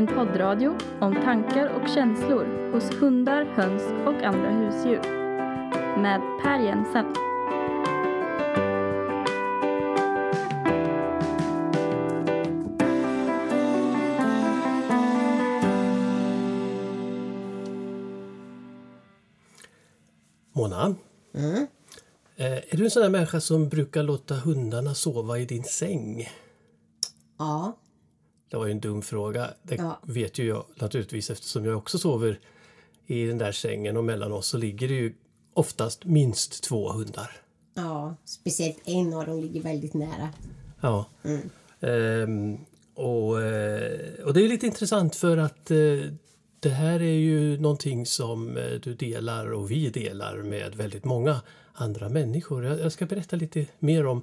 [0.00, 5.00] en poddradio om tankar och känslor hos hundar, höns och andra husdjur.
[6.02, 7.04] Med Per Jensen.
[20.52, 20.94] Mona,
[21.34, 21.66] Mm.
[22.36, 26.28] eh, är du en sån där människa som brukar låta hundarna sova i din säng?
[28.70, 29.50] Ju en dum fråga.
[29.62, 29.98] Det Ja.
[30.02, 32.38] vet ju jag naturligtvis eftersom jag också sover
[33.06, 35.14] i den där sängen och mellan oss så ligger det ju
[35.54, 37.30] oftast minst två hundar.
[37.74, 40.28] ja, speciellt en av dem ligger väldigt nära.
[40.80, 41.04] Ja.
[41.80, 42.58] Ehm,
[42.94, 45.76] och, eh, och det är lite intressant för att eh,
[46.60, 51.40] det här är ju någonting som eh, du delar och vi delar med väldigt många
[51.72, 52.64] andra människor.
[52.64, 54.22] Jag ska berätta lite mer om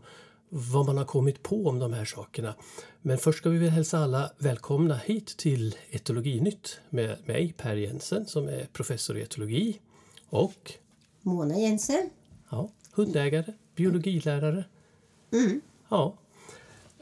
[0.50, 2.56] vad man har kommit på om de här sakerna.
[3.02, 8.26] Men först ska vi väl hälsa alla välkomna hit till Etologinytt med mig Per Jensen
[8.26, 9.80] som är professor i etologi
[10.30, 10.74] och
[11.22, 12.10] Mona Jensen.
[12.50, 14.66] Ja, hundägare, biologilärare.
[15.90, 16.14] Ja.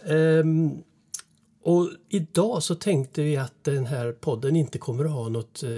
[0.06, 0.84] Ehm,
[1.62, 5.70] och idag så tänkte vi att den här podden inte kommer att ha något eh,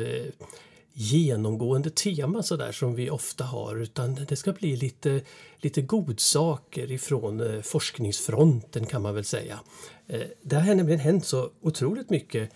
[0.99, 5.21] genomgående tema sådär som vi ofta har utan det ska bli lite,
[5.57, 9.59] lite godsaker ifrån eh, forskningsfronten kan man väl säga.
[10.07, 12.51] Eh, det har nämligen hänt så otroligt mycket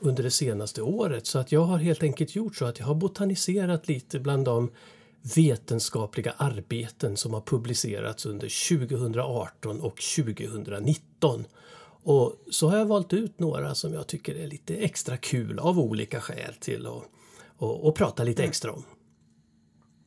[0.00, 2.94] under det senaste året så att jag har helt enkelt gjort så att jag har
[2.94, 4.70] botaniserat lite bland de
[5.36, 11.44] vetenskapliga arbeten som har publicerats under 2018 och 2019.
[12.02, 15.80] Och så har jag valt ut några som jag tycker är lite extra kul av
[15.80, 17.04] olika skäl till att
[17.56, 18.84] och, och prata lite extra om.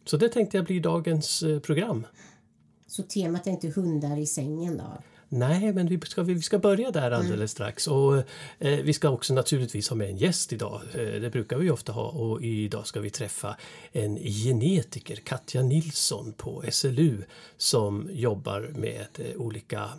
[0.05, 2.07] Så det tänkte jag bli dagens eh, program.
[2.87, 5.03] Så temat är inte hundar i sängen då?
[5.29, 7.87] Nej, men vi ska, vi ska börja där alldeles strax.
[7.87, 8.17] Och
[8.59, 10.81] eh, Vi ska också naturligtvis ha med en gäst idag.
[10.93, 12.09] Eh, det brukar vi ofta ha.
[12.09, 13.57] Och idag ska vi träffa
[13.91, 17.23] en genetiker, Katja Nilsson på SLU
[17.57, 19.89] som jobbar med eh, olika,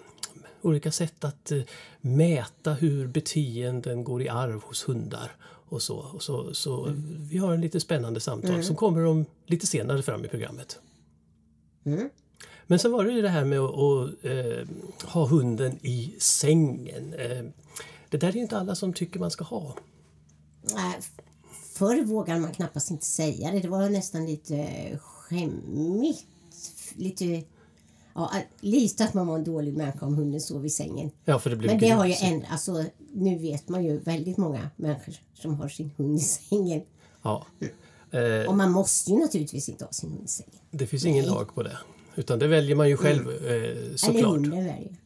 [0.63, 1.61] olika sätt att eh,
[2.01, 5.33] mäta hur beteenden går i arv hos hundar.
[5.69, 5.97] Och så.
[5.97, 6.95] Och så, så
[7.31, 10.79] Vi har en lite spännande samtal som kommer om lite senare fram i programmet.
[11.85, 12.11] Mm.
[12.67, 14.69] Men så var det ju det här med att, att eh,
[15.09, 17.15] ha hunden i sängen.
[17.15, 17.45] Eh,
[18.11, 19.77] det där är ju inte alla som tycker man ska ha.
[20.75, 20.99] Nej,
[21.73, 23.61] förr vågade man knappast inte säga det.
[23.61, 24.69] Det var nästan lite
[25.03, 26.27] skämmigt.
[26.95, 27.43] Lite...
[28.21, 31.11] Ja, lite att man var en dålig människa om hunden sov i sängen.
[31.25, 32.53] Ja, för det blev Men det har ju ändrats.
[32.53, 36.83] Alltså, nu vet man ju väldigt många människor som har sin hund i sängen.
[37.23, 37.47] Ja.
[38.11, 40.53] Eh, Och man måste ju naturligtvis inte ha sin hund i sängen.
[40.71, 41.79] det finns ingen lag på det.
[42.17, 44.25] Utan det väljer man ju själv eh, Eller såklart.
[44.33, 44.97] hunden väljer.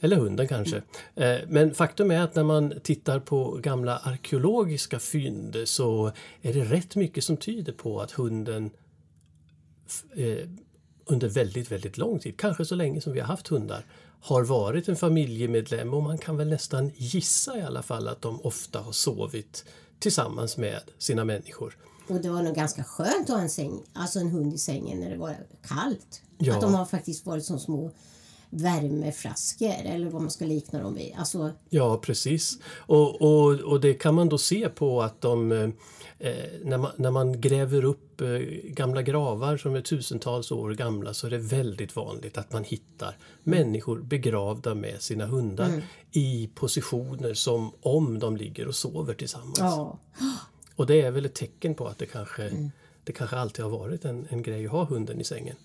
[0.00, 0.82] Eller hunden kanske.
[1.14, 6.64] Eh, Men faktum är att när man tittar på gamla arkeologiska fynd så är det
[6.64, 8.70] rätt mycket som tyder på att hunden
[10.16, 10.48] eh,
[11.06, 13.86] under väldigt, väldigt lång tid, kanske så länge som vi har haft hundar,
[14.20, 18.40] har varit en familjemedlem och man kan väl nästan gissa i alla fall att de
[18.40, 19.64] ofta har sovit
[19.98, 21.76] tillsammans med sina människor.
[22.08, 25.00] Och det var nog ganska skönt att ha en, säng, alltså en hund i sängen
[25.00, 25.36] när det var
[25.68, 26.22] kallt.
[26.38, 26.54] Ja.
[26.54, 27.90] Att de har faktiskt varit som små
[28.50, 31.14] värmeflaskor eller vad man ska likna dem vid.
[31.18, 32.58] Alltså, Ja, precis.
[32.76, 35.68] Och, och, och det kan man då se på att de, eh,
[36.62, 38.28] när, man, när man gräver upp eh,
[38.64, 43.16] gamla gravar som är tusentals år gamla så är det väldigt vanligt att man hittar
[43.42, 45.82] människor begravda med sina hundar
[46.12, 49.58] i positioner som om de ligger och sover tillsammans.
[49.58, 49.98] ja.
[50.76, 52.70] Och det är väl ett tecken på att det kanske,
[53.04, 55.56] det kanske alltid har varit en, en grej att ha hunden i sängen.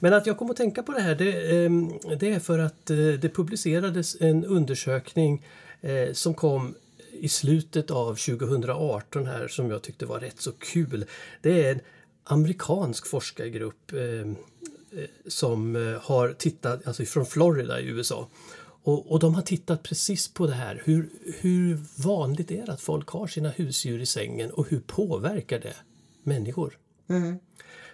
[0.00, 2.90] Men att jag kom att tänka på det här det, ehm, det är för att
[2.90, 5.46] eh, det publicerades en undersökning
[5.80, 6.74] eh, som kom
[7.20, 11.04] i slutet av 2018 här som jag tyckte var rätt så kul.
[11.42, 11.80] Det är en
[12.24, 18.28] amerikansk forskargrupp eh, eh, som eh, har tittat, alltså från Florida i USA.
[18.82, 20.82] Och, och de har tittat precis på det här.
[20.84, 25.58] Hur, hur vanligt är det att folk har sina husdjur i sängen och hur påverkar
[25.58, 25.76] det
[26.22, 26.78] människor?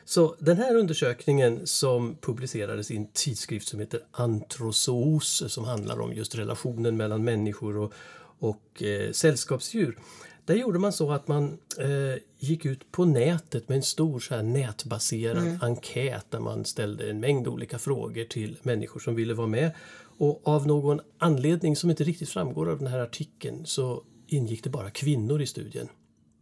[0.05, 6.13] Så den här undersökningen som publicerades i en tidskrift som heter Antrozoos som handlar om
[6.13, 7.93] just relationen mellan människor och,
[8.39, 9.99] och eh, sällskapsdjur.
[10.45, 14.35] Där gjorde man så att man eh, gick ut på nätet med en stor så
[14.35, 19.47] här, nätbaserad enkät där man ställde en mängd olika frågor till människor som ville vara
[19.47, 19.73] med.
[20.19, 24.71] Och av någon anledning som inte riktigt framgår av den här artikeln så ingick det
[24.71, 25.89] bara kvinnor i studien.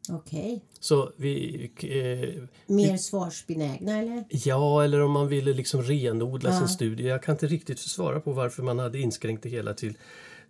[0.09, 0.65] Okej.
[0.81, 4.25] Så vi, eh, Mer svarsbenägna eller?
[4.29, 7.09] Ja, eller om man ville liksom renodla sin studie.
[7.09, 9.99] Jag kan inte riktigt svara på varför man hade inskränkt det hela till,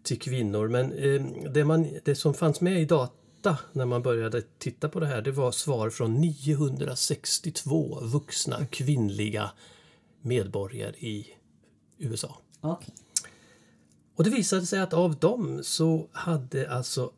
[0.05, 0.69] till kvinnor.
[0.69, 5.01] Men eh, det, man, det som fanns med i data när man började titta på
[5.01, 9.51] det här det var svar från 962 vuxna kvinnliga
[10.23, 11.27] medborgare i
[11.99, 12.39] USA.
[12.61, 12.95] Okej.
[14.17, 17.13] Och det visade sig att av dem så hade alltså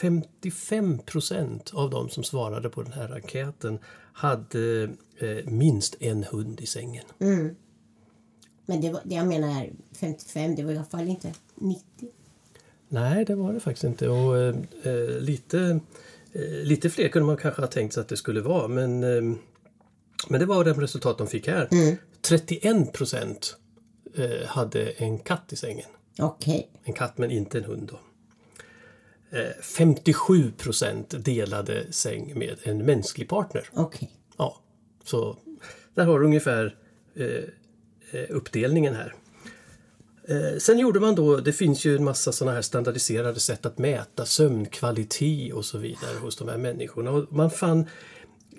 [0.00, 3.78] 55 procent av de som svarade på den här enkäten
[4.12, 4.82] hade
[5.18, 7.04] eh, minst en hund i sängen.
[8.66, 11.82] Men det var, det jag menar 55, det var i alla fall inte 90.
[12.88, 14.08] Nej, det var det faktiskt inte.
[14.08, 15.80] Och, eh, eh, lite,
[16.32, 18.68] eh, lite fler kunde man kanske ha tänkt sig att det skulle vara.
[18.68, 19.36] Men, eh,
[20.28, 21.68] men det var det resultat de fick här.
[22.22, 23.56] 31 procent
[24.14, 25.88] eh, hade en katt i sängen.
[26.18, 26.70] Okej.
[26.84, 27.88] En katt men inte en hund.
[27.92, 28.00] Då.
[29.38, 33.68] Eh, 57 procent delade säng med en mänsklig partner.
[33.72, 34.10] Okej.
[34.38, 34.60] Ja,
[35.04, 35.36] så
[35.94, 36.76] där har du ungefär
[37.14, 37.44] eh,
[38.10, 39.14] eh, uppdelningen här.
[40.28, 43.78] Eh, sen gjorde man då, det finns ju en massa sådana här standardiserade sätt att
[43.78, 47.10] mäta sömnkvalitet och så vidare hos de här människorna.
[47.10, 47.86] Och man fann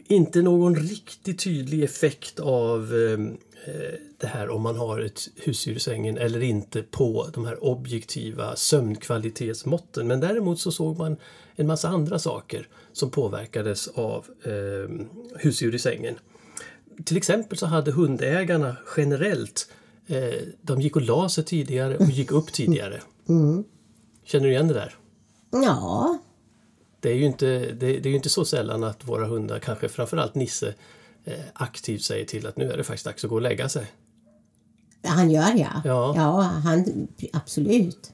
[0.08, 5.76] inte någon riktigt tydlig effekt av ehm, eh, det här om man har ett husdjur
[5.76, 10.08] i sängen eller inte på de här objektiva sömnkvalitetsmåtten.
[10.08, 11.18] Men däremot så såg man
[11.56, 15.06] en massa andra saker som påverkades av eh,
[15.36, 16.16] husdjur i sängen.
[17.06, 19.78] Till exempel så hade hundägarna generellt, eh,
[20.62, 23.02] de gick och la sig tidigare och gick upp tidigare.
[24.24, 24.96] Känner du igen det där?
[25.52, 26.18] Ja.
[27.00, 29.90] Det är ju inte, det, det är ju inte så sällan att våra hundar, kanske
[29.90, 30.74] framförallt Nisse,
[31.26, 33.86] eh, aktivt säger till att nu är det faktiskt dags att gå och lägga sig.
[35.04, 35.82] Han gör ja.
[35.86, 36.14] Ja.
[36.16, 38.14] Ja, han, absolut.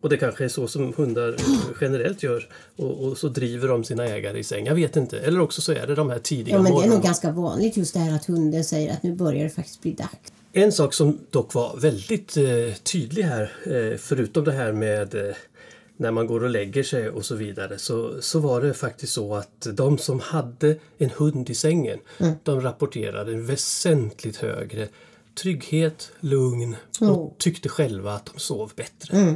[0.00, 1.36] Och det kanske är så som hundar
[1.80, 4.66] generellt gör och, och så driver de sina ägare i säng.
[4.66, 5.20] Jag vet inte.
[5.20, 7.76] Eller också så är det de här tidiga Ja, men det är nog ganska vanligt
[7.76, 10.32] just det här att hunden säger att nu börjar det faktiskt bli dags.
[10.58, 15.36] En sak som dock var väldigt eh, tydlig här, eh, förutom det här med eh,
[15.96, 19.34] när man går och lägger sig och så vidare, så, så var det faktiskt så
[19.34, 21.98] att de som hade en hund i sängen,
[22.42, 24.88] de rapporterade en väsentligt högre
[25.42, 27.32] trygghet, lugn och Oh.
[27.38, 29.34] tyckte själva att de sov bättre.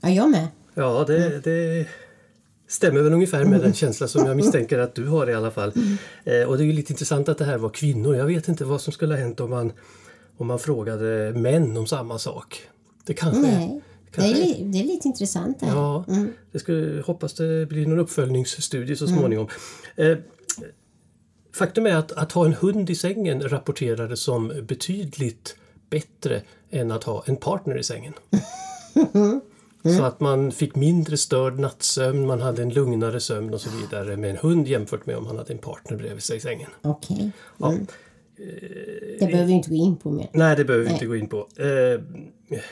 [0.00, 0.48] Ja, jag med.
[0.74, 1.86] Ja, det, det
[2.70, 5.72] stämmer väl ungefär med den känsla som jag misstänker att du har i alla fall.
[6.24, 8.16] Eh, och det är ju lite intressant att det här var kvinnor.
[8.16, 9.72] Jag vet inte vad som skulle ha hänt om man,
[10.36, 12.68] om man frågade män om samma sak.
[13.04, 13.40] Det kanske...
[13.40, 13.82] Nej.
[14.14, 15.76] Det är, det är lite intressant det här.
[15.76, 16.04] Ja,
[16.52, 19.48] det skulle, hoppas det blir någon uppföljningsstudie så småningom.
[19.96, 20.18] Eh,
[21.54, 25.56] faktum är att, att ha en hund i sängen rapporterades som betydligt
[25.90, 28.14] bättre än att ha en partner i sängen.
[29.82, 34.16] Så att man fick mindre störd nattsömn, man hade en lugnare sömn och så vidare
[34.16, 36.70] med en hund jämfört med om man hade en partner bredvid sig i sängen.
[36.82, 37.32] Okej.
[37.58, 37.74] Ja.
[39.20, 40.28] Det behöver vi inte gå in på mer.
[40.32, 41.38] Nej, det behöver vi inte gå in på.
[41.56, 42.00] Eh,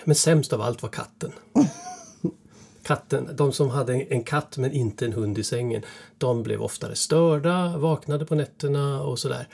[0.04, 1.32] men sämst av allt var katten.
[2.82, 5.82] Katten, de som hade en, katt men inte en hund i sängen,
[6.18, 9.48] de blev oftare störda, vaknade på nätterna och sådär.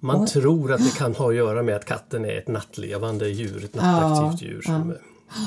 [0.00, 3.64] Man tror att det kan ha att göra med att katten är ett nattlevande djur,
[3.64, 4.62] ett nattaktivt djur.
[4.62, 4.94] Som,
[5.28, 5.40] Ja,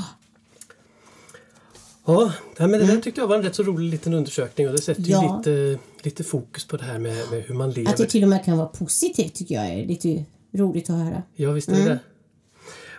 [2.57, 4.81] nej, men det där tyckte jag var en rätt så rolig liten undersökning och det
[4.81, 5.37] sätter ju Ja.
[5.37, 7.89] lite, lite fokus på det här med, med hur man lever.
[7.89, 11.23] Att det till och med kan vara positivt tycker jag är lite roligt att höra.
[11.35, 11.99] Ja, visst är det det.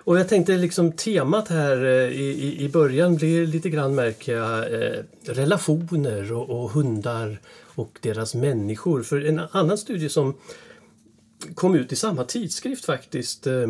[0.09, 4.37] Och jag tänkte liksom temat här eh, i, i, i början blir lite grann märker
[4.37, 7.41] jag eh, relationer och, och hundar
[7.75, 9.03] och deras människor.
[9.03, 10.35] För en annan studie som
[11.55, 13.67] kom ut i samma tidskrift faktiskt eh,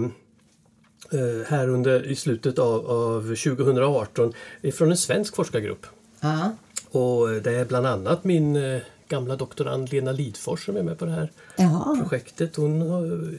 [1.47, 5.87] här under i slutet av, av 2018 är från en svensk forskargrupp.
[6.21, 6.53] Ja.
[6.91, 11.05] Och det är bland annat min eh, gamla doktorand Lena Lidfors som är med på
[11.05, 11.97] det här Jaha.
[12.01, 12.57] projektet.
[12.57, 12.83] Hon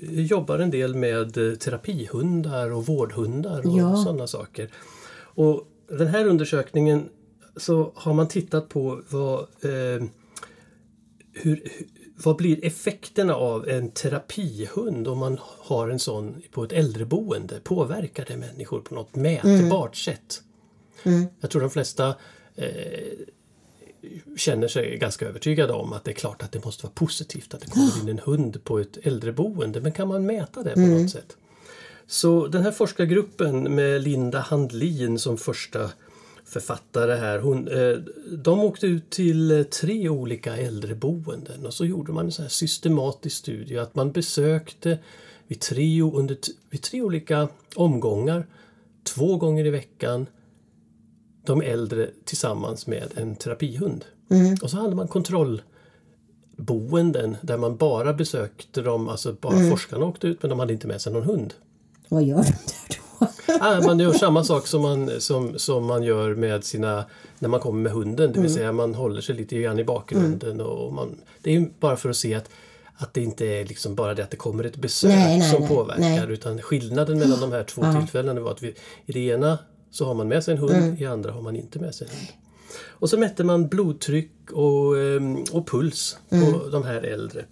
[0.01, 3.95] jobbar en del med eh, terapihundar och vårdhundar och Ja.
[4.05, 4.69] sådana saker.
[5.17, 5.63] Och
[5.97, 7.09] den här undersökningen
[7.57, 10.03] så har man tittat på vad, eh,
[11.33, 11.63] hur-
[12.23, 17.59] vad blir effekterna av en terapihund om man har en sån på ett äldreboende?
[17.63, 20.41] Påverkar det människor på något mätbart sätt?
[21.39, 22.15] Jag tror de flesta
[24.37, 27.61] känner sig ganska övertygade om att det är klart att det måste vara positivt att
[27.61, 29.81] det kommer in en hund på ett äldreboende.
[29.81, 31.37] Men kan man mäta det på något sätt?
[32.07, 35.91] Så den här forskargruppen med Linda Handlin som första
[36.49, 37.39] författare här.
[37.39, 37.97] Hon, eh,
[38.37, 42.49] de åkte ut till eh, tre olika äldreboenden och så gjorde man en sån här
[42.49, 44.99] systematisk studie att man besökte
[45.47, 46.37] vid tre, under,
[46.69, 48.47] vid tre olika omgångar
[49.03, 50.25] två gånger i veckan
[51.45, 54.05] de äldre tillsammans med en terapihund.
[54.61, 60.43] Och så hade man kontrollboenden där man bara besökte dem, alltså bara forskarna åkte ut
[60.43, 61.53] men de hade inte med sig någon hund.
[62.09, 62.98] Vad gör de där?
[63.59, 67.05] ah, man gör samma sak som man, som, som man gör med sina,
[67.39, 68.33] när man kommer med hunden.
[68.33, 70.61] Det vill säga man håller sig lite grann i bakgrunden.
[70.61, 72.49] Och man, det är ju bara för att se att
[73.01, 75.59] att det inte är liksom bara det att det kommer ett besök Nej, nej, som
[75.59, 79.57] nej, påverkar utan skillnaden mellan de här två tillfällena var att vi, i det ena
[79.91, 80.97] så har man med sig en hund, Mm.
[80.97, 82.27] i andra har man inte med sig en hund.
[82.89, 86.71] Och så mätte man blodtryck och, ehm, och puls på Mm.
[86.71, 87.45] de här äldre.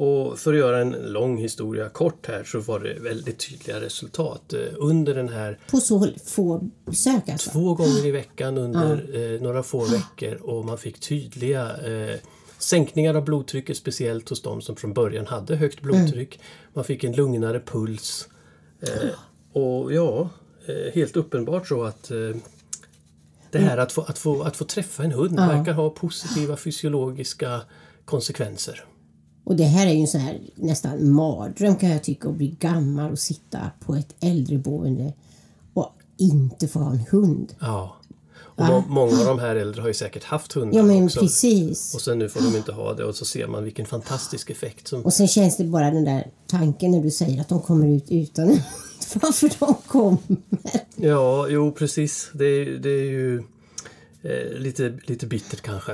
[0.00, 4.52] Och för att göra en lång historia kort här så var det väldigt tydliga resultat.
[4.52, 7.50] Eh, Under den här På så få besök alltså?
[7.50, 12.16] två gånger i veckan under eh, några få veckor och man fick tydliga eh,
[12.58, 16.40] sänkningar av blodtrycket speciellt hos de som från början hade högt blodtryck.
[16.72, 18.28] Man fick en lugnare puls.
[18.80, 19.10] Eh,
[19.62, 20.30] och ja,
[20.66, 22.10] eh, helt uppenbart så att
[23.50, 27.60] det här att få, att, få, att få träffa en hund verkar ha positiva fysiologiska
[28.04, 28.84] konsekvenser.
[29.48, 32.56] Och det här är ju en sån här nästan mardröm kan jag tycka att bli
[32.60, 35.12] gammal och sitta på ett äldreboende
[35.74, 37.54] och inte få ha en hund.
[37.60, 37.96] Ja.
[38.40, 41.20] Och må, många av de här äldre har ju säkert haft hundar Ja men också.
[41.20, 41.94] precis.
[41.94, 44.88] Och sen nu får de inte ha det och så ser man vilken fantastisk effekt
[44.88, 45.02] som...
[45.02, 48.10] Och sen känns det bara den där tanken när du säger att de kommer ut
[48.10, 48.48] utan.
[49.14, 50.18] Varför de kommer.
[50.96, 52.30] Ja, jo precis.
[52.34, 53.36] Det, är- det är ju
[54.22, 55.92] eh, lite, lite bittert kanske.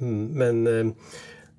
[0.00, 0.92] Mm, men eh,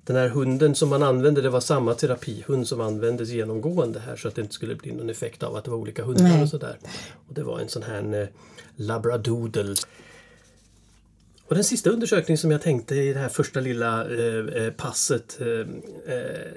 [0.04, 4.28] den här hunden som man använde, det var samma terapihund som användes genomgående här så
[4.28, 6.42] att det inte skulle bli någon effekt av att det var olika hundar Nej.
[6.42, 6.78] och sådär.
[7.28, 8.28] Och det var en sån här eh,
[8.76, 9.74] labradoodle.
[11.48, 15.40] Och den sista undersökningen som jag tänkte i det här första lilla eh, eh, passet
[15.40, 16.52] eh, eh,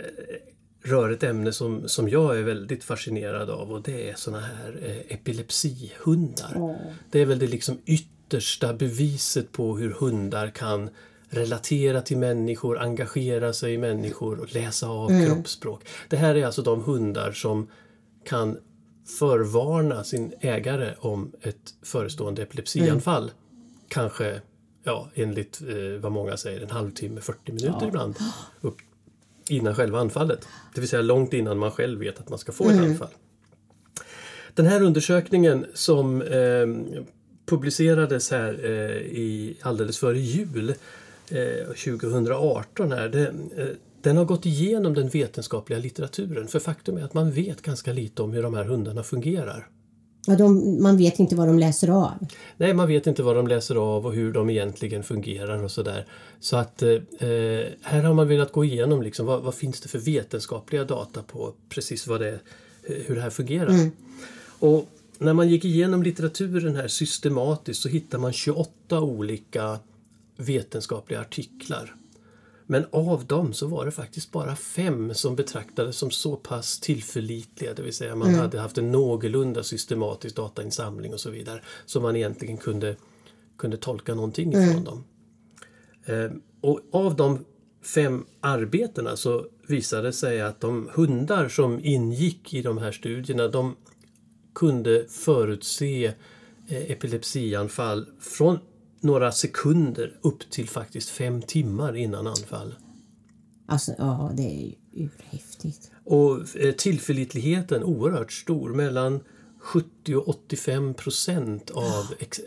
[0.84, 4.80] rör ett ämne som, som jag är väldigt fascinerad av och det är såna här
[4.82, 6.78] eh, epilepsihundar.
[7.12, 10.90] Det är väl det liksom yttersta beviset på hur hundar kan
[11.36, 15.88] relatera till människor, engagera sig i människor och läsa av kroppsspråk.
[16.10, 17.68] Det här är alltså de hundar som
[18.26, 18.58] kan
[19.20, 23.32] förvarna sin ägare om ett förestående epilepsianfall.
[23.88, 24.42] Kanske,
[24.84, 28.16] ja, enligt eh, vad många säger, en halvtimme, 40 minuter ibland.
[28.62, 28.78] Upp,
[29.50, 30.48] innan själva anfallet.
[30.74, 33.10] Det vill säga långt innan man själv vet att man ska få ett anfall.
[34.54, 36.68] Den här undersökningen som eh,
[37.46, 40.76] publicerades här eh, i, alldeles före jul
[41.28, 43.28] 2018 här, det,
[43.58, 43.68] eh,
[44.02, 46.48] den har gått igenom den vetenskapliga litteraturen.
[46.48, 49.68] För faktum är att man vet ganska lite om hur de här hundarna fungerar.
[50.28, 52.28] Ja, de, man vet inte vad de läser av.
[52.58, 56.06] Nej, man vet inte vad de läser av och hur de egentligen fungerar och sådär.
[56.40, 56.90] Så att eh,
[57.82, 61.54] här har man velat gå igenom liksom, vad, vad finns det för vetenskapliga data på
[61.70, 62.40] precis vad det,
[62.82, 63.92] hur det här fungerar.
[64.60, 64.90] Och
[65.20, 69.80] när man gick igenom litteraturen här systematiskt så hittar man 28 olika
[70.38, 71.96] vetenskapliga artiklar.
[72.68, 77.74] Men av dem så var det faktiskt bara fem som betraktades som så pass tillförlitliga,
[77.74, 82.16] det vill säga man hade haft en någorlunda systematisk datainsamling och så vidare, så man
[82.16, 82.96] egentligen kunde,
[83.58, 85.04] kunde tolka någonting ifrån dem.
[86.06, 87.46] Eh, och av de
[87.96, 93.48] fem arbetena så visade det sig att de hundar som ingick i de här studierna,
[93.48, 93.76] de
[94.56, 96.06] kunde förutse
[96.68, 98.60] eh, epilepsianfall från
[99.06, 102.76] några sekunder upp till faktiskt fem timmar innan anfall.
[103.68, 105.92] Alltså, ja, det är ju urhäftigt.
[106.04, 108.70] Och eh, tillförlitligheten oerhört stor.
[108.70, 109.20] Mellan
[109.60, 112.40] 70 och 85 procent av ex,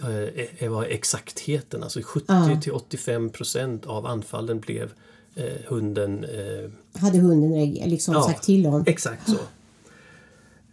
[0.69, 1.83] var exaktheten.
[1.83, 2.27] Alltså 70
[2.63, 4.93] till 85 procent av anfallen blev
[5.35, 8.23] eh, hunden eh, Hade hunden liksom Ja.
[8.23, 8.85] sagt till honom?
[8.87, 9.39] Exakt så.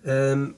[0.09, 0.53] Ehm,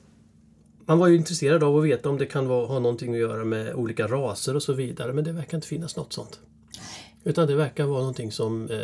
[0.87, 3.43] man var ju intresserad av att veta om det kan vara, ha någonting att göra
[3.45, 6.39] med olika raser och så vidare men det verkar inte finnas något sånt.
[7.23, 8.77] Utan det verkar vara någonting som eh,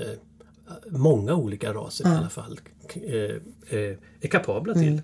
[0.90, 2.60] många olika raser i alla fall
[2.94, 3.14] eh,
[3.80, 5.02] eh, är kapabla till.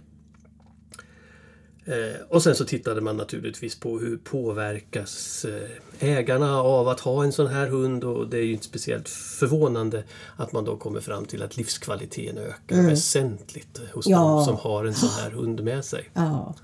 [1.86, 5.70] Eh, och sen så tittade man naturligtvis på hur påverkas eh,
[6.10, 10.04] ägarna av att ha en sån här hund och det är ju inte speciellt förvånande
[10.36, 14.18] att man då kommer fram till att livskvaliteten ökar väsentligt hos Ja.
[14.20, 16.10] de som har en sån här hund med sig.
[16.14, 16.56] Ja.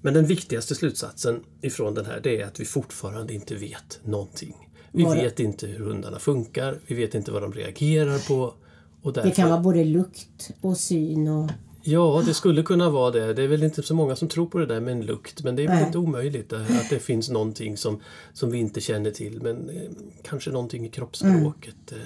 [0.00, 4.54] Men den viktigaste slutsatsen ifrån den här det är att vi fortfarande inte vet någonting.
[4.92, 8.54] Vi det- vet inte hur hundarna funkar, vi vet inte vad de reagerar på.
[9.02, 11.50] Och Det därför, kan vara både lukt och syn och...
[11.82, 13.34] Ja, det skulle kunna vara det.
[13.34, 15.56] Det är väl inte så många som tror på det där med en lukt, men
[15.56, 15.86] det är väl Nej.
[15.86, 18.00] inte omöjligt att det finns någonting som,
[18.32, 19.90] som vi inte känner till, men eh,
[20.22, 21.92] kanske någonting i kroppsspråket.
[21.92, 21.98] Eh,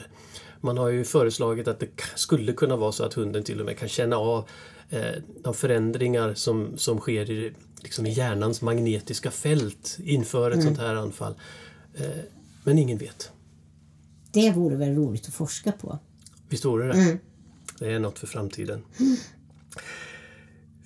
[0.61, 3.79] Man har ju föreslagit att det skulle kunna vara så att hunden till och med
[3.79, 4.45] kan känna av
[5.43, 10.95] de förändringar som, som sker i, liksom i hjärnans magnetiska fält inför ett sånt här
[10.95, 11.35] anfall.
[11.95, 12.07] Eh,
[12.64, 13.31] men ingen vet.
[14.33, 15.99] Det vore väl roligt att forska på?
[16.49, 17.19] Visst vore det?
[17.79, 18.83] Det är något för framtiden.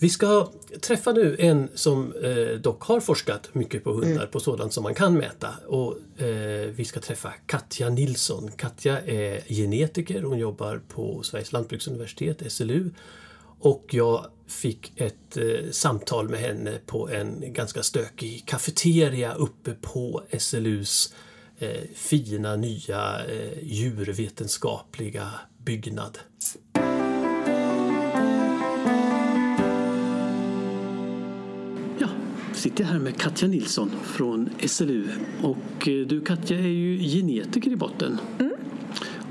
[0.00, 4.72] Vi ska träffa nu en som eh, dock har forskat mycket på hundar, på sådant
[4.72, 5.48] som man kan mäta.
[5.66, 8.50] Och, eh, vi ska träffa Katja Nilsson.
[8.56, 12.90] Katja är genetiker, hon jobbar på Sveriges lantbruksuniversitet, SLU.
[13.60, 20.22] Och jag fick ett eh, samtal med henne på en ganska stökig kafeteria uppe på
[20.38, 21.14] SLUs
[21.58, 25.30] eh, fina nya eh, djurvetenskapliga
[25.64, 26.18] byggnad.
[31.98, 32.08] Ja,
[32.54, 35.08] sitter jag här med Katja Nilsson från SLU.
[35.42, 38.18] Och eh, du Katja är ju genetiker i botten.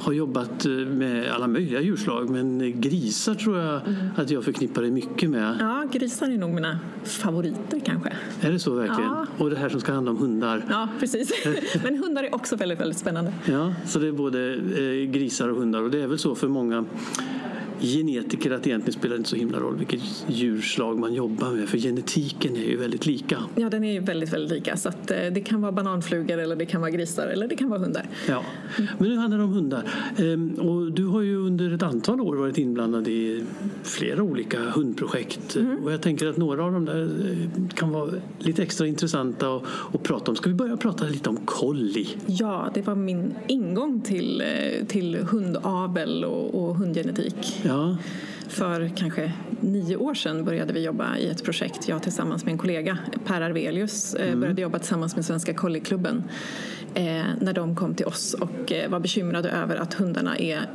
[0.07, 3.81] Har jobbat eh, med alla möjliga djurslag men grisar tror jag
[4.15, 5.57] att jag förknippar dig mycket med.
[5.59, 8.13] Ja, grisar är nog mina favoriter kanske.
[8.41, 9.11] Är det så verkligen?
[9.11, 9.25] Ja.
[9.37, 10.65] Och det här som ska handla om hundar.
[10.69, 11.31] Ja, precis.
[11.83, 13.33] Men hundar är också väldigt, väldigt spännande.
[13.45, 16.47] Ja, så det är både eh, grisar och hundar och det är väl så för
[16.47, 16.85] många
[17.81, 21.77] genetiker att egentligen spelar det inte så himla roll vilket djurslag man jobbar med för
[21.77, 23.43] genetiken är ju väldigt lika.
[23.55, 24.77] Ja, den är ju väldigt, väldigt lika.
[24.77, 27.69] Så att, eh, det kan vara bananflugor eller det kan vara grisar eller det kan
[27.69, 28.09] vara hundar.
[28.27, 28.43] Ja.
[28.97, 29.83] Men nu handlar det om hundar.
[30.17, 33.43] Ehm, och du har ju under ett antal år varit inblandad i
[33.83, 35.57] flera olika hundprojekt.
[35.83, 39.63] Och jag tänker att några av dem där eh, kan vara lite extra intressanta att,
[39.93, 40.35] att prata om.
[40.35, 42.07] Ska vi börja prata lite om collie?
[42.25, 47.61] Ja, det var min ingång till, eh, till hundavel och, och hundgenetik.
[47.67, 47.97] Ja,
[48.47, 49.31] För kanske
[49.61, 53.41] nio år sedan började vi jobba i ett projekt, jag tillsammans med en kollega, Per
[53.41, 56.23] Arvelius, eh, började jobba tillsammans med Svenska Collieklubben
[56.93, 60.69] eh, när de kom till oss och eh, var bekymrade över att hundarna är,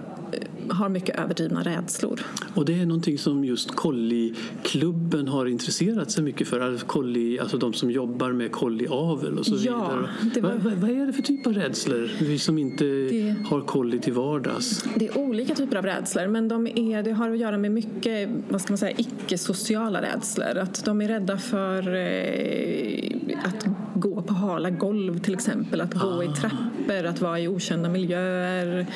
[0.69, 2.21] har mycket överdrivna rädslor.
[2.55, 6.61] och det är någonting som just Collie-klubben har intresserat sig mycket för.
[6.61, 10.43] Alltså, collie, alltså de som jobbar med collieavel och så Ja, vidare.
[10.43, 12.11] var- Vad, vad, är det för typ av rädslor?
[12.21, 14.85] Vi som inte Det- har collie till vardags.
[14.97, 18.29] Det är olika typer av rädslor men de är, det har att göra med mycket
[18.49, 20.59] vad ska man säga, icke-sociala rädslor.
[20.59, 23.67] Att de är rädda för eh, att
[24.03, 28.87] gå på hala golv till exempel, att gå i trappor, att vara i okända miljöer.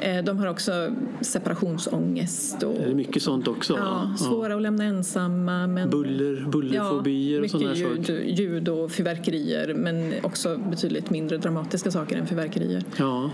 [0.00, 2.62] Eh, de har också separationsångest.
[2.62, 3.76] Och, Är det mycket sånt också?
[3.78, 5.66] ja, svåra att lämna ensamma.
[5.66, 8.24] Men, Buller, bullerfobier och mycket sådana ljud, saker.
[8.24, 12.82] ljud och fyrverkerier men också betydligt mindre dramatiska saker än fyrverkerier.
[12.96, 13.30] Ja.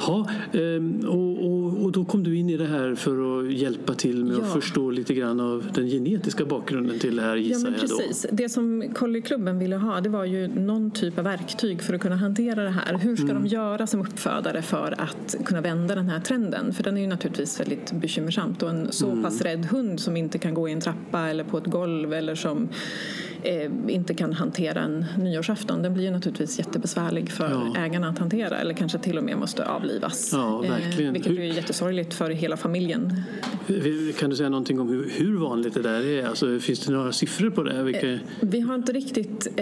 [0.00, 3.94] Ja, ehm, och, och, och då kom du in i det här för att hjälpa
[3.94, 4.52] till med att Ja.
[4.60, 7.96] förstå lite grann av den genetiska bakgrunden till det här Ja, gissar men jag då.
[7.98, 8.26] precis.
[8.32, 12.16] Det som Collieklubben ville ha det var ju någon typ av verktyg för att kunna
[12.16, 12.98] hantera det här.
[12.98, 13.42] Hur ska Mm.
[13.42, 16.72] de göra som uppfödare för att kunna vända den här trenden?
[16.74, 19.22] För den är ju naturligtvis väldigt bekymmersamt och en så Mm.
[19.24, 22.34] pass rädd hund som inte kan gå i en trappa eller på ett golv eller
[22.34, 22.68] som
[23.42, 27.74] eh, inte kan hantera en nyårsafton den blir ju naturligtvis jättebesvärlig för Ja.
[27.84, 30.30] ägarna att hantera eller kanske till och med måste avlivas.
[30.32, 31.06] Ja, verkligen.
[31.06, 33.22] Eh, vilket Hur- är jättesorgligt för hela familjen.
[34.18, 36.26] Kan du säga någonting om hur, hur vanligt det där är?
[36.26, 37.82] Alltså, finns det några siffror på det?
[37.82, 38.18] Vilka...
[38.40, 39.54] Vi har inte riktigt, eh,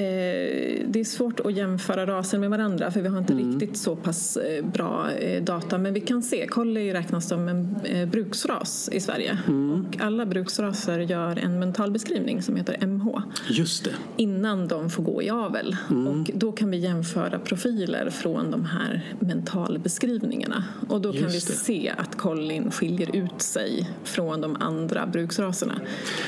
[0.87, 4.37] det är svårt att jämföra raser med varandra för vi har inte riktigt så pass
[4.37, 9.01] eh, bra eh, data men vi kan se, collie räknas som en eh, bruksras i
[9.01, 13.90] Sverige och alla bruksraser gör en mentalbeskrivning som heter MH Just det.
[14.17, 19.14] innan de får gå i avel och då kan vi jämföra profiler från de här
[19.21, 21.59] mentalbeskrivningarna och då kan Just vi det.
[21.59, 25.80] se att collin skiljer ut sig från de andra bruksraserna.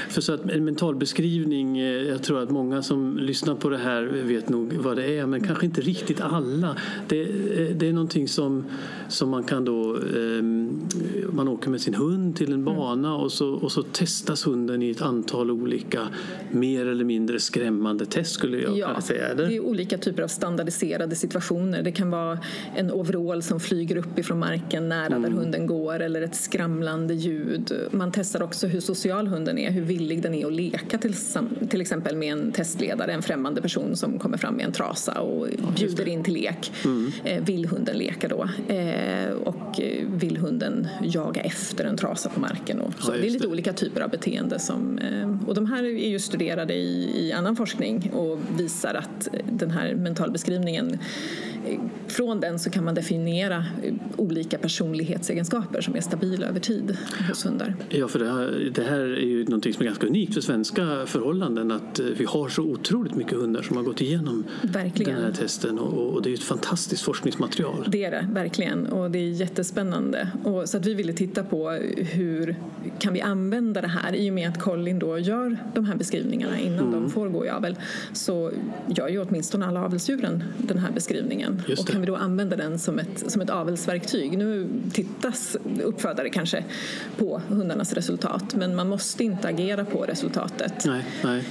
[0.09, 4.03] För så att en mentalbeskrivning, eh, jag tror att många som lyssnar på det här
[4.03, 6.77] vet nog vad det är, men kanske inte riktigt alla.
[7.09, 8.65] Det, eh, det är någonting som,
[9.09, 10.43] som man kan då, eh,
[11.33, 14.91] man åker med sin hund till en bana och, så, och så testas hunden i
[14.91, 16.09] ett antal olika
[16.51, 19.35] mer eller mindre skrämmande test skulle jag Ja, kunna säga.
[19.35, 19.55] det Eller?
[19.57, 21.83] är olika typer av standardiserade situationer.
[21.83, 22.39] Det kan vara
[22.77, 25.23] en overall som flyger upp ifrån marken nära Mm.
[25.23, 27.73] där hunden går eller ett skramlande ljud.
[27.91, 31.15] Man testar också hur social hunden är, hur villig den är att leka till,
[31.71, 35.49] till exempel med en testledare, en främmande person som kommer fram med en trasa och
[35.77, 36.73] bjuder in till lek.
[36.85, 37.13] Mm.
[37.25, 38.49] Eh, vill hunden leka då?
[38.75, 42.81] Eh, och eh, vill hunden jaga efter en trasa på marken?
[42.81, 43.13] Och så.
[43.13, 43.51] Ja, det är lite det.
[43.51, 45.01] olika typer av beteende som,
[45.47, 49.95] och de här är ju studerade i, i annan forskning och visar att den här
[49.95, 50.99] mentalbeskrivningen
[52.09, 56.97] från den så kan man definiera eh, olika personlighetsegenskaper som är stabila över tid
[57.29, 57.75] hos hundar.
[57.89, 61.07] Ja, för det här, det här är ju någonting som är ganska unikt för svenska
[61.07, 65.15] förhållanden att eh, vi har så otroligt mycket hundar som har gått igenom Verkligen.
[65.15, 67.85] den här testen och, och det är ett fantastiskt forskningsmaterial.
[67.89, 68.87] Det är det, verkligen.
[68.87, 70.29] Och det är jättespännande.
[70.45, 72.57] Och så att vi ville titta på hur
[72.99, 76.59] kan vi använda det här i och med att Colin då gör de här beskrivningarna
[76.61, 76.93] innan Mm.
[76.93, 77.77] de får gå i avel
[78.13, 78.53] så
[78.87, 81.56] gör ju åtminstone alla avelsdjuren den här beskrivningen.
[81.67, 84.39] Just och kan vi då använda den som ett, som ett avelsverktyg?
[84.39, 86.65] Nu tittas uppfödare kanske
[87.17, 90.85] på hundarnas resultat men man måste inte agera på resultatet.
[90.85, 91.45] Nej, nej.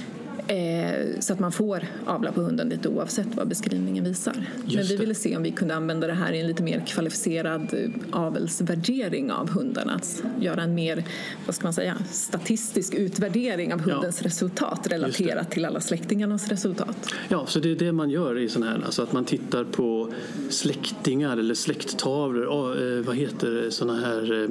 [0.48, 4.34] Eh, så att man får avla på hunden lite oavsett vad beskrivningen visar.
[4.56, 4.96] Men vi det.
[4.96, 9.32] ville se om vi kunde använda det här i en lite mer kvalificerad eh, avelsvärdering
[9.32, 9.94] av hundarna.
[9.94, 11.04] Att göra en mer,
[11.46, 17.12] vad ska man säga, statistisk utvärdering av hundens resultat relaterat till alla släktingarnas resultat.
[17.28, 20.12] Ja, så det är det man gör i sådana här, alltså att man tittar på
[20.50, 24.48] släktingar eller släkttavlor, ja, eh, vad heter sådana här, eh,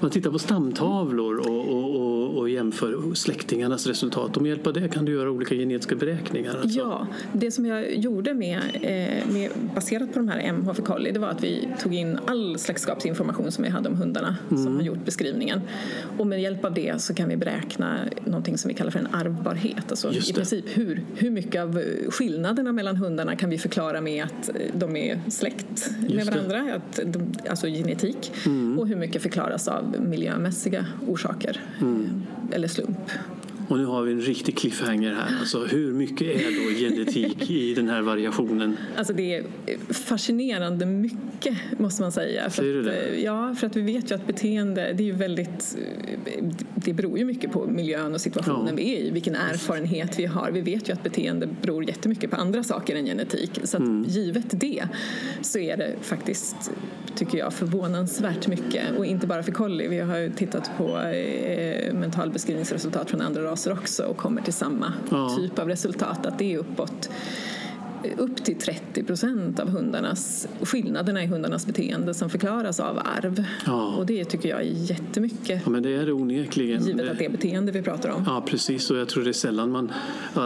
[0.00, 4.36] man tittar på stamtavlor och, och, och, och jämför släktingarnas resultat.
[4.36, 6.58] Och med hjälp av det kan du göra olika genetiska beräkningar.
[6.62, 6.78] Alltså.
[6.78, 11.12] Ja, det som jag gjorde med, eh, med, baserat på de här MH för collie
[11.12, 14.82] det var att vi tog in all släktskapsinformation som vi hade om hundarna som har
[14.82, 15.60] gjort beskrivningen.
[16.18, 19.08] Och med hjälp av det så kan vi beräkna någonting som vi kallar för en
[19.12, 19.90] arvbarhet.
[19.90, 24.24] Alltså i princip hur, hur mycket av eh, skillnaderna mellan hundarna kan vi förklara med
[24.24, 26.36] att eh, de är släkt med Just det.
[26.36, 28.32] varandra, att de, alltså genetik.
[28.78, 33.10] Och hur mycket förklaras av miljömässiga orsaker eh, eller slump.
[33.70, 35.36] Och nu har vi en riktig cliffhanger här.
[35.40, 38.76] Alltså, hur mycket är då genetik i den här variationen?
[38.96, 39.44] Alltså det är
[39.92, 42.50] fascinerande mycket måste man säga.
[42.50, 42.92] Säger du att, det?
[43.16, 45.76] eh, Ja, för att vi vet ju att beteende, det är ju väldigt,
[46.24, 48.74] eh, det beror ju mycket på miljön och situationen Ja.
[48.76, 50.50] vi är i, vilken erfarenhet vi har.
[50.50, 53.50] Vi vet ju att beteende beror jättemycket på andra saker än genetik.
[53.64, 54.04] Så att Mm.
[54.08, 54.84] givet det
[55.42, 56.70] så är det faktiskt,
[57.16, 58.82] tycker jag, förvånansvärt mycket.
[58.98, 63.59] Och inte bara för collie, vi har ju tittat på eh, mentalbeskrivningsresultat från andra raser
[63.66, 65.36] också och kommer till samma Ja.
[65.36, 67.10] typ av resultat, att det är uppåt
[68.18, 73.44] upp till 30 procent av hundarnas, skillnaderna i hundarnas beteende som förklaras av arv.
[73.66, 73.94] Ja.
[73.96, 76.86] Och det tycker jag är jättemycket, Ja, men det är det onekligen.
[76.86, 78.22] givet att det är beteende vi pratar om.
[78.26, 78.90] Ja, precis.
[78.90, 79.92] Och jag tror det är sällan man,
[80.36, 80.42] äh,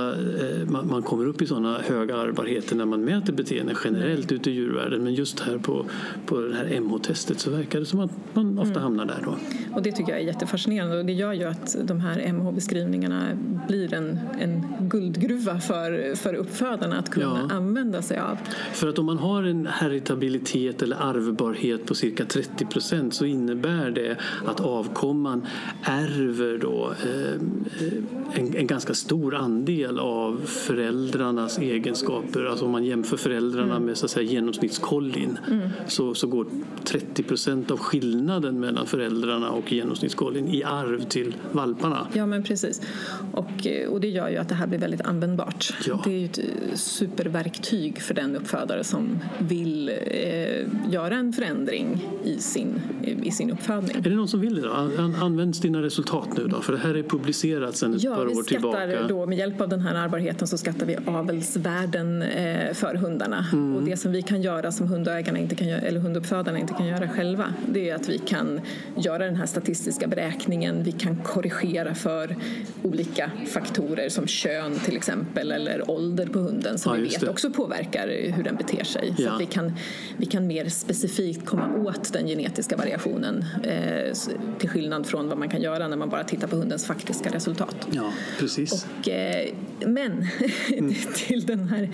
[0.69, 4.53] man, man kommer upp i sådana höga arvbarheter när man mäter beteende generellt ute i
[4.55, 5.05] djurvärlden.
[5.05, 5.87] Men just här på,
[6.27, 9.37] på det här MH-testet så verkar det som att man ofta hamnar där då.
[9.75, 13.23] Och det tycker jag är jättefascinerande och det gör ju att de här MH-beskrivningarna
[13.69, 17.57] blir en, en guldgruva för, för uppfödarna att kunna Ja.
[17.57, 18.39] använda sig av.
[18.73, 23.91] För att om man har en heritabilitet eller arvbarhet på cirka 30 procent så innebär
[23.91, 25.47] det att avkomman
[25.83, 27.41] ärver då eh,
[28.41, 32.45] en, en ganska stor andel av föräldrarnas egenskaper.
[32.45, 35.39] Alltså om man jämför föräldrarna med så att säga, genomsnittskollin
[35.87, 36.47] så, så går
[36.85, 42.07] 30 procent av skillnaden mellan föräldrarna och genomsnittskollin i arv till valparna.
[42.13, 42.81] Ja, men precis.
[43.33, 45.75] Och, och det gör ju att det här blir väldigt användbart.
[45.87, 46.01] Ja.
[46.05, 46.45] Det är ju ett eh,
[47.35, 52.81] superverktyg för den uppfödare som vill eh, göra en förändring i sin,
[53.23, 53.97] i sin uppfödning.
[53.97, 54.71] Är det någon som vill det då?
[54.73, 56.61] An- Används dina resultat nu då?
[56.61, 59.07] För det här är publicerat sedan ett Ja, par år tillbaka.
[59.09, 63.47] då med hjälp av den här arvbarheten så skattar vi avelsvärden eh, för hundarna.
[63.53, 63.77] Mm.
[63.77, 67.09] Och det som vi kan göra som hundägarna inte kan eller hunduppfödarna inte kan göra
[67.09, 68.61] själva det är att vi kan
[68.97, 70.83] göra den här statistiska beräkningen.
[70.83, 72.37] Vi kan korrigera för
[72.83, 77.31] olika faktorer som kön till exempel eller ålder på hunden som Ja, vi vet det.
[77.31, 79.15] också påverkar hur den beter sig.
[79.17, 79.33] Så Ja.
[79.35, 79.73] att vi kan,
[80.17, 84.13] vi kan mer specifikt komma åt den genetiska variationen eh,
[84.59, 87.77] till skillnad från vad man kan göra när man bara tittar på hundens faktiska resultat.
[87.91, 88.87] Ja, precis.
[89.01, 89.49] Och, eh,
[89.87, 90.27] men
[90.79, 90.95] Mm.
[91.15, 91.91] till den här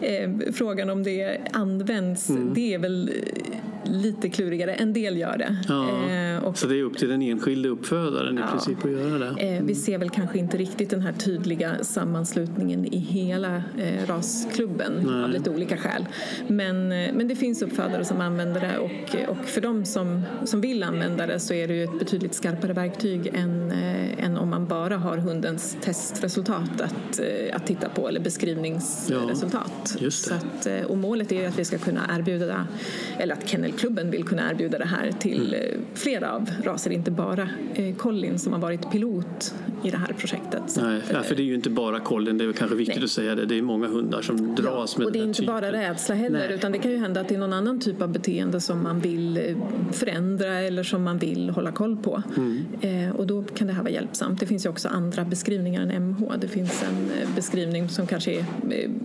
[0.00, 2.54] eh, frågan om det används, Mm.
[2.54, 3.58] det är väl eh,
[3.92, 4.74] lite klurigare.
[4.74, 5.56] En del gör det.
[5.68, 8.46] Ja, Eh, och så det är upp till den enskilda uppfödaren i Ja.
[8.50, 9.56] princip att göra det.
[9.56, 14.92] Eh, vi ser väl kanske inte riktigt den här tydliga sammanslutningen i hela eh, rasklubben
[15.06, 15.24] Nej.
[15.24, 16.06] av lite olika skäl.
[16.46, 20.82] Men, men det finns uppfödare som använder det och, och för de som, som vill
[20.82, 23.72] använda det så är det ju ett betydligt skarpare verktyg än,
[24.18, 27.20] än om man bara har hundens testresultat att,
[27.52, 29.96] att titta på eller beskrivningsresultat.
[30.00, 30.10] det.
[30.10, 32.66] Så att, och målet är ju att vi ska kunna erbjuda,
[33.18, 33.46] eller att
[33.78, 35.70] Kennelklubben vill kunna erbjuda det här till Mm.
[35.72, 40.12] eh, flera av raser, inte bara eh, Collin som har varit pilot i det här
[40.18, 40.62] projektet.
[40.82, 43.04] Nej, ja, för det är ju inte bara kollen, det är kanske viktigt Nej.
[43.04, 43.46] att säga det.
[43.46, 45.80] Det är många hundar som dras med och det är den här inte bara typen.
[45.80, 46.54] rädsla heller Nej.
[46.54, 49.00] utan det kan ju hända att det är någon annan typ av beteende som man
[49.00, 49.42] vill eh,
[49.92, 52.22] förändra eller som man vill hålla koll på.
[52.36, 53.12] Mm.
[53.16, 54.40] Och då kan det här vara hjälpsamt.
[54.40, 56.32] Det finns ju också andra beskrivningar än MH.
[56.40, 58.44] Det finns en beskrivning som kanske är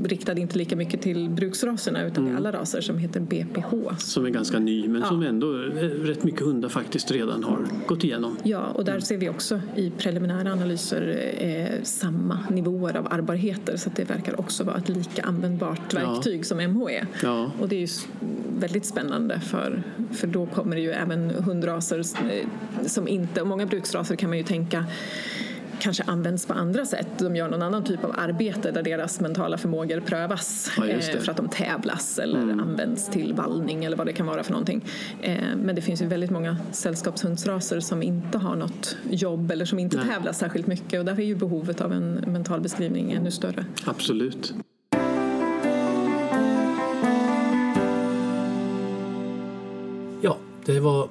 [0.03, 2.37] riktad inte lika mycket till bruksraserna utan Mm.
[2.37, 3.97] alla raser som heter BPH.
[3.97, 5.07] Som är ganska ny, men Ja.
[5.07, 8.37] som ändå eh, rätt mycket hundar faktiskt redan har gått igenom.
[8.43, 8.93] Ja, och Mm.
[8.93, 14.09] där ser vi också i preliminära analyser eh, samma nivåer av arvbarheter så att det
[14.09, 15.99] verkar också vara ett lika användbart Ja.
[15.99, 17.07] verktyg som MH är.
[17.23, 17.51] Ja.
[17.59, 17.87] Och det är ju
[18.59, 22.47] väldigt spännande för, för då kommer det ju även hundraser eh,
[22.87, 24.85] som inte, och många bruksraser kan man ju tänka
[25.83, 27.07] kanske används på andra sätt.
[27.17, 31.31] De gör någon annan typ av arbete där deras mentala förmågor prövas Ja, eh, för
[31.31, 34.85] att de tävlas eller används till vallning eller vad det kan vara för någonting.
[35.21, 39.79] Eh, Men det finns ju väldigt många sällskapshundsraser som inte har något jobb eller som
[39.79, 40.05] inte Nej.
[40.07, 43.65] tävlar särskilt mycket och därför är ju behovet av en mental beskrivning ännu större.
[43.85, 44.53] Absolut.
[50.21, 51.09] Ja, det var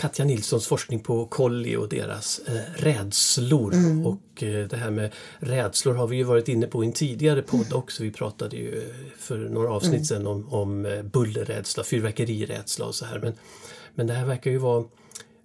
[0.00, 3.74] Katja Nilssons forskning på kolli och deras eh, rädslor.
[4.06, 7.42] Och eh, det här med rädslor har vi ju varit inne på i en tidigare
[7.42, 8.02] podd också.
[8.02, 13.04] Vi pratade ju eh, för några avsnitt sedan om, om eh, bullerrädsla, fyrverkerirädsla och så
[13.04, 13.18] här.
[13.18, 13.32] Men,
[13.94, 14.84] men det här verkar ju vara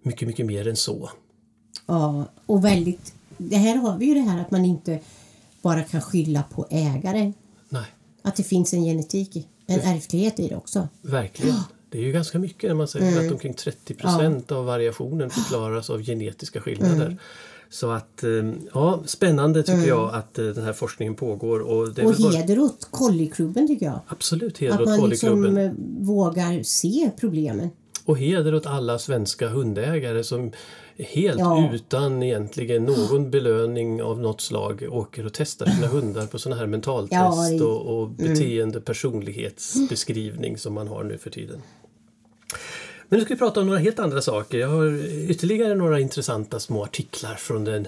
[0.02, 1.10] mycket, mycket mer än så.
[1.86, 3.14] Ja, och väldigt...
[3.38, 5.00] Det här har vi ju det här att man inte
[5.62, 7.34] bara kan skylla på ägaren.
[7.70, 7.86] Nej,
[8.22, 10.88] Att det finns en genetik, en ärftlighet i det också.
[11.02, 11.56] verkligen.
[11.90, 15.90] Det är ju ganska mycket när man säger att omkring 30 procent av variationen förklaras
[15.90, 17.18] av genetiska skillnader.
[17.70, 18.30] Så att, eh,
[18.74, 21.60] ja, spännande tycker jag att eh, den här forskningen pågår.
[21.60, 24.00] Och det är Och väl bara, heder åt kolliklubben tycker jag.
[24.08, 25.66] absolut heder Att åt man liksom Kolliklubben.
[25.66, 25.72] eh,
[26.06, 27.70] vågar se problemen.
[28.06, 30.52] Och heder åt alla svenska hundägare som
[30.98, 31.70] helt Ja.
[31.74, 36.68] utan egentligen någon belöning av något slag åker och testar sina hundar på sådana här
[36.68, 37.14] mentaltest
[37.60, 41.62] Ja, och, och beteende personlighetsbeskrivning som man har nu för tiden.
[43.10, 44.58] Men nu ska vi prata om några helt andra saker.
[44.58, 47.88] Jag har ytterligare några intressanta små artiklar från den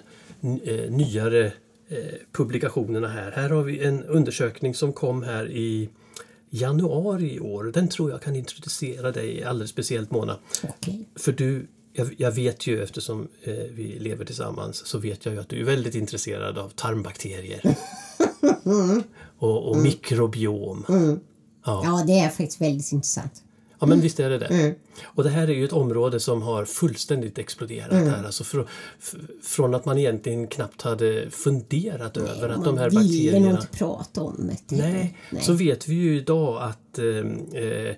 [0.63, 1.45] eh, nyare
[1.89, 1.97] eh,
[2.31, 3.31] publikationerna här.
[3.31, 5.89] Här har vi en undersökning som kom här i
[6.49, 7.63] januari i år.
[7.63, 10.37] Den tror jag kan introducera dig alldeles speciellt Mona.
[10.63, 11.07] Okej.
[11.15, 11.67] För du,
[11.97, 15.60] jag, jag vet ju eftersom eh, vi lever tillsammans så vet jag ju att du
[15.60, 17.62] är väldigt intresserad av tarmbakterier.
[19.38, 20.86] och, och mikrobiom.
[21.65, 21.81] Ja.
[21.83, 23.43] Ja, det är faktiskt väldigt intressant.
[23.79, 24.75] Ja men visst är det det.
[25.03, 28.23] Och det här är ju ett område som har fullständigt exploderat här.
[28.23, 28.60] Alltså fr
[29.43, 33.51] från att man egentligen knappt hade funderat över att de här Man vill bakterierna...
[33.51, 34.75] inte prata om det.
[34.75, 37.95] Nej, så vet vi ju idag att eh, eh,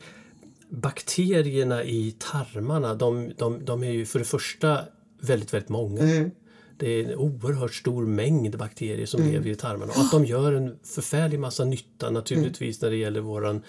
[0.69, 4.79] bakterierna i tarmarna de, de, de är ju för det första
[5.21, 6.29] väldigt, väldigt många.
[6.77, 9.91] Det är en oerhört stor mängd bakterier som lever i tarmarna.
[9.91, 13.61] Och att de gör en förfärlig massa nytta naturligtvis när det gäller våran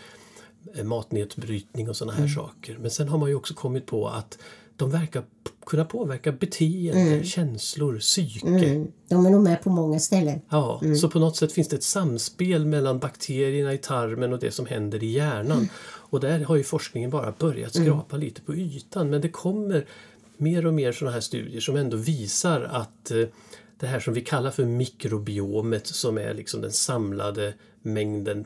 [0.75, 2.79] eh, matnedbrytning och sådana här saker.
[2.81, 4.39] Men sen har man ju också kommit på att
[4.81, 5.23] de verkar
[5.67, 8.47] kunna påverka beteende, känslor, psyke.
[8.47, 8.93] Mm.
[9.09, 10.41] De är nog med på många ställen.
[10.49, 14.51] Ja, så på något sätt finns det ett samspel mellan bakterierna i tarmen och det
[14.51, 15.69] som händer i hjärnan.
[15.83, 19.87] Och där har ju forskningen bara börjat skrapa lite på ytan men det kommer
[20.37, 23.27] mer och mer sådana här studier som ändå visar att eh,
[23.81, 28.45] det här som vi kallar för mikrobiomet som är liksom den samlade mängden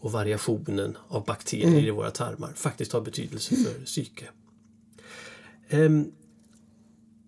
[0.00, 4.24] och variationen av bakterier i våra tarmar faktiskt har betydelse för psyke.
[5.72, 6.12] Ehm,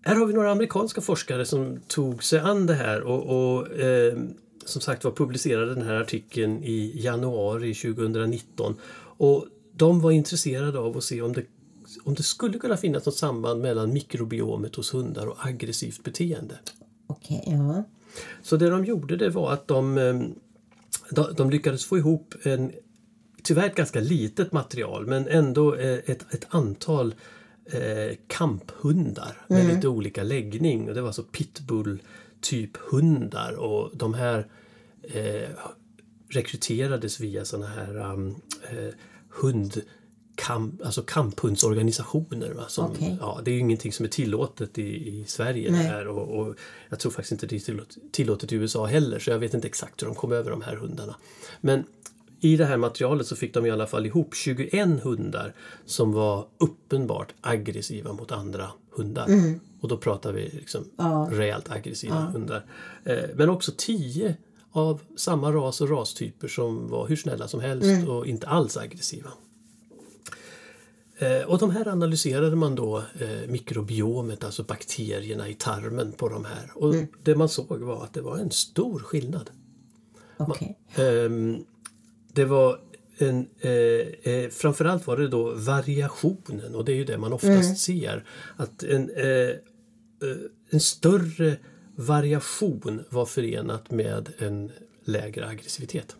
[0.05, 4.17] här har vi några amerikanska forskare som tog sig an det här och, och eh,
[4.65, 8.75] som sagt var publicerade den här artikeln i januari 2019.
[9.17, 11.43] Och de var intresserade av att se om det,
[12.03, 16.59] om det skulle kunna finnas något samband mellan mikrobiomet hos hundar och aggressivt beteende.
[17.07, 17.83] Okej, ja.
[18.41, 20.21] Så det de gjorde det var att de, eh,
[21.11, 22.71] de, de lyckades få ihop en,
[23.43, 27.15] tyvärr ett ganska litet material men ändå eh, ett, ett antal
[27.65, 30.89] eh, kamphundar med lite olika läggning.
[30.89, 32.01] Och det var alltså pitbull
[32.41, 34.47] typ hundar och de här
[35.01, 35.49] eh,
[36.29, 38.35] rekryterades via såna här um,
[38.69, 38.93] eh,
[39.29, 39.81] hund
[40.35, 42.51] kamp, alltså kamphundsorganisationer.
[42.51, 42.63] Va?
[42.67, 43.17] Som, Okej.
[43.21, 45.71] ja, det är ju ingenting som är tillåtet i, i Sverige.
[45.71, 46.55] Här, och, och
[46.89, 49.67] jag tror faktiskt inte det är tillåt, tillåtet i USA heller så jag vet inte
[49.67, 51.15] exakt hur de kom över de här hundarna.
[51.61, 51.83] Men
[52.45, 55.53] i det här materialet så fick de i alla fall ihop 21 hundar
[55.85, 59.27] som var uppenbart aggressiva mot andra hundar.
[59.81, 61.29] Och då pratar vi liksom Ja.
[61.31, 62.65] rejält aggressiva hundar.
[63.03, 64.35] Eh, men också 10
[64.71, 69.29] av samma ras och rastyper som var hur snälla som helst och inte alls aggressiva.
[71.17, 76.45] Eh, Och de här analyserade man då eh, mikrobiomet, alltså bakterierna i tarmen på de
[76.45, 76.71] här.
[76.75, 79.49] Och det man såg var att det var en stor skillnad.
[80.37, 80.77] Okej.
[80.95, 81.65] Ehm,
[82.35, 82.79] det var
[83.17, 87.77] en, eh, eh, framförallt var det då variationen och det är ju det man oftast
[87.77, 88.25] ser.
[88.57, 89.57] Att en, eh, eh,
[90.69, 91.57] en större
[91.95, 94.71] variation var förenat med en
[95.05, 96.15] lägre aggressivitet.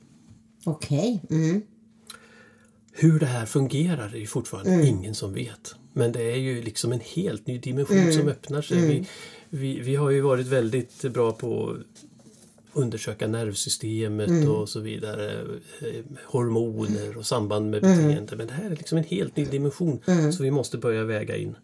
[0.65, 1.21] Okej.
[1.29, 1.61] Mm.
[2.91, 5.75] Hur det här fungerar är fortfarande ingen som vet.
[5.93, 8.77] Men det är ju liksom en helt ny dimension som öppnar sig.
[8.77, 9.07] Vi,
[9.49, 11.77] vi, vi har ju varit väldigt bra på
[12.75, 15.41] undersöka nervsystemet och så vidare.
[15.81, 18.35] eh, Hormoner och samband med beteende.
[18.35, 19.99] Men det här är liksom en helt ny dimension
[20.33, 21.55] som vi måste börja väga in.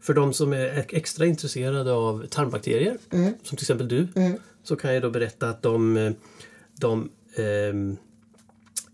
[0.00, 3.32] för de som är extra intresserade av tarmbakterier, Mm.
[3.42, 4.08] som till exempel du,
[4.62, 6.12] så kan jag då berätta att de, eh,
[6.80, 7.96] de ehm,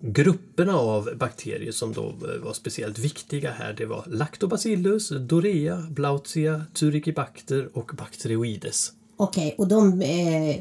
[0.00, 6.62] grupperna av bakterier som då eh, var speciellt viktiga här, det var Lactobacillus, Dorea, Blautia,
[6.74, 8.92] Turikibacter och Bacteroides.
[9.24, 10.60] Okej, och de är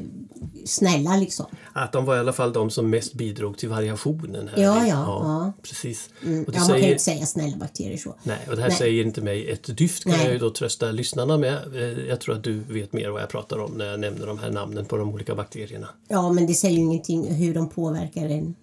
[0.64, 1.46] snälla liksom.
[1.72, 4.48] Att de var i alla fall de som mest bidrog till variationen.
[4.48, 4.62] Här.
[4.62, 5.52] Ja, ja, ja.
[5.62, 6.08] Precis.
[6.20, 8.14] Och Ja, det man kan ju inte säga snälla bakterier så.
[8.22, 8.78] nej, och det här Nej.
[8.78, 10.24] säger inte mig ett dyft kan Nej.
[10.24, 11.58] jag ju då trösta lyssnarna med.
[11.74, 14.38] Eh, Jag tror att du vet mer vad jag pratar om när jag nämner de
[14.38, 15.88] här namnen på de olika bakterierna.
[16.08, 18.54] Ja, men det säger ju ingenting hur de påverkar en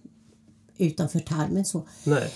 [0.78, 1.84] utanför tarmen så.
[2.04, 2.32] Nej.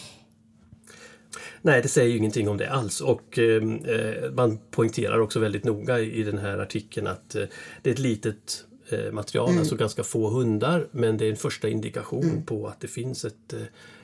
[1.66, 3.02] Nej, det säger ju ingenting om det alls.
[3.02, 7.44] Och eh, eh, man poängterar också väldigt noga i, den här artikeln att eh,
[7.82, 11.70] det är ett litet eh, material, alltså ganska få hundar, men det är en första
[11.70, 13.60] indikation på att det finns ett, eh,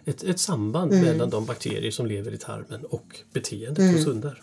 [0.05, 4.41] ett, ett samband mellan de bakterier som lever i tarmen och beteendet hos hundar.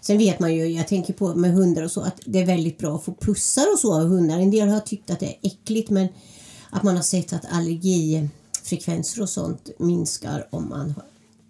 [0.00, 2.78] Sen vet man ju, jag tänker på med hundar och så, att det är väldigt
[2.78, 4.38] bra att få pussar och så av hundar.
[4.38, 6.08] En del har tyckt att det är äckligt men
[6.70, 10.94] att man har sett att allergifrekvenser och sånt minskar om man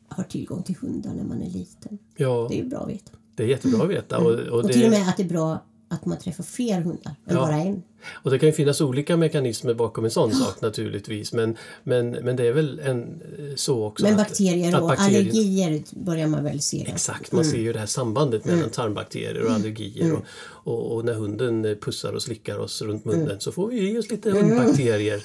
[0.09, 1.99] har, tillgång till hundar när man är liten.
[2.17, 3.13] Ja, Det är ju bra att veta.
[3.35, 4.19] det är jättebra att veta.
[4.19, 6.81] Och, och, Och till och det, med att det är bra att man träffar fler
[6.81, 7.41] hundar än Ja.
[7.41, 7.83] bara en.
[8.23, 11.33] och det kan ju finnas olika mekanismer bakom en sån sak naturligtvis.
[11.33, 13.03] Men, men, men det är väl en,
[13.39, 16.87] eh, så också Men att, bakterier att och bakterier- allergier börjar man väl se.
[16.89, 20.13] Exakt, man ser ju det här sambandet mellan tarmbakterier och allergier.
[20.13, 23.91] Och, och, och när hunden eh, pussar och slickar oss runt munnen så får vi
[23.91, 25.23] i oss lite hundbakterier.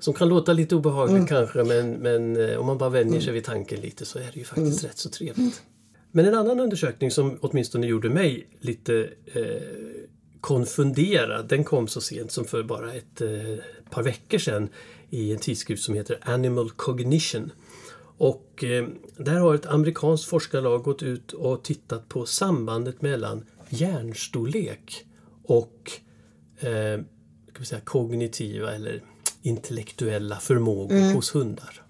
[0.00, 3.44] Som kan låta lite obehagligt kanske men, men eh, om man bara vänjer sig vid
[3.44, 5.62] tanken lite så är det ju faktiskt rätt så trevligt.
[6.14, 9.42] Men en annan undersökning som åtminstone gjorde mig lite eh,
[10.42, 13.28] konfunderad, den kom så sent som för bara ett eh,
[13.90, 14.68] par veckor sedan
[15.10, 17.52] i en tidskrift som heter Animal Cognition.
[18.18, 25.04] Och eh, där har ett amerikanskt forskarlag gått ut och tittat på sambandet mellan hjärnstorlek
[25.42, 25.92] och
[26.60, 27.00] eh,
[27.64, 29.02] säga, kognitiva eller
[29.42, 31.82] intellektuella förmågor hos hundar.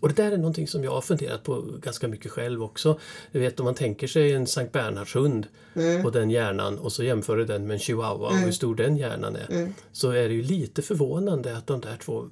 [0.00, 2.98] Och det där är någonting som jag har funderat på ganska mycket själv också.
[3.32, 5.46] Du vet om man tänker sig en Sankt Bernhardshund
[6.04, 8.96] och den hjärnan och så jämför du den med en chihuahua och hur stor den
[8.96, 9.72] hjärnan är.
[9.92, 12.24] Så är det ju lite förvånande att de där två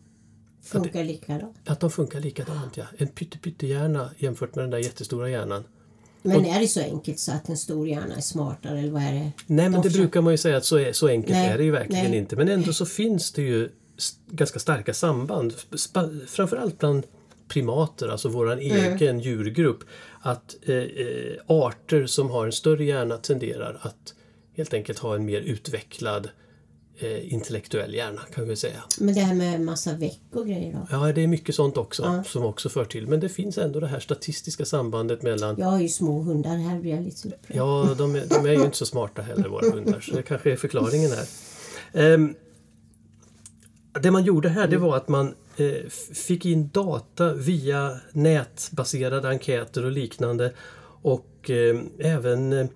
[0.65, 1.57] Funkar likadant.
[1.67, 2.77] att de funkar likadant.
[2.77, 2.85] Ja.
[2.99, 5.65] En pyttehjärna jämfört med den där jättestora hjärnan.
[6.23, 9.13] Men är det så enkelt så att en stor hjärna är smartare eller vad är
[9.13, 9.33] det?
[9.47, 11.65] Nej men det brukar man ju säga att så, är, så enkelt Nej, är det
[11.65, 12.19] ju verkligen nej.
[12.19, 12.37] inte.
[12.37, 13.71] Men ändå så finns det ju
[14.27, 15.55] ganska starka samband.
[16.27, 17.07] Framförallt bland
[17.49, 18.95] primater, alltså våran Mm.
[18.95, 19.79] egen djurgrupp.
[20.21, 24.15] Att eh, eh, arter som har en större hjärna tenderar att
[24.57, 26.29] helt enkelt ha en mer utvecklad
[26.99, 28.83] eh, intellektuell hjärna kan vi säga.
[29.01, 30.87] Men det här med massa veck och grejer då?
[30.91, 33.07] Ja, det är mycket sånt också som också för till.
[33.07, 36.81] Men det finns ändå det här statistiska sambandet mellan Jag har ju små hundar, här
[36.81, 37.57] blir jag lite upprörd.
[37.57, 40.53] Ja, de är, de är ju inte så smarta heller våra hundar, så det kanske
[40.53, 41.27] är förklaringen här.
[41.93, 42.35] Ehm,
[44.03, 45.35] det man gjorde här det var att man
[46.15, 50.53] fick in data via nätbaserade enkäter och liknande
[51.03, 52.67] och eh, även eh,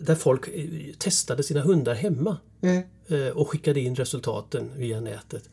[0.00, 0.64] där folk eh,
[0.98, 2.36] testade sina hundar hemma
[3.06, 5.50] eh, och skickade in resultaten via nätet.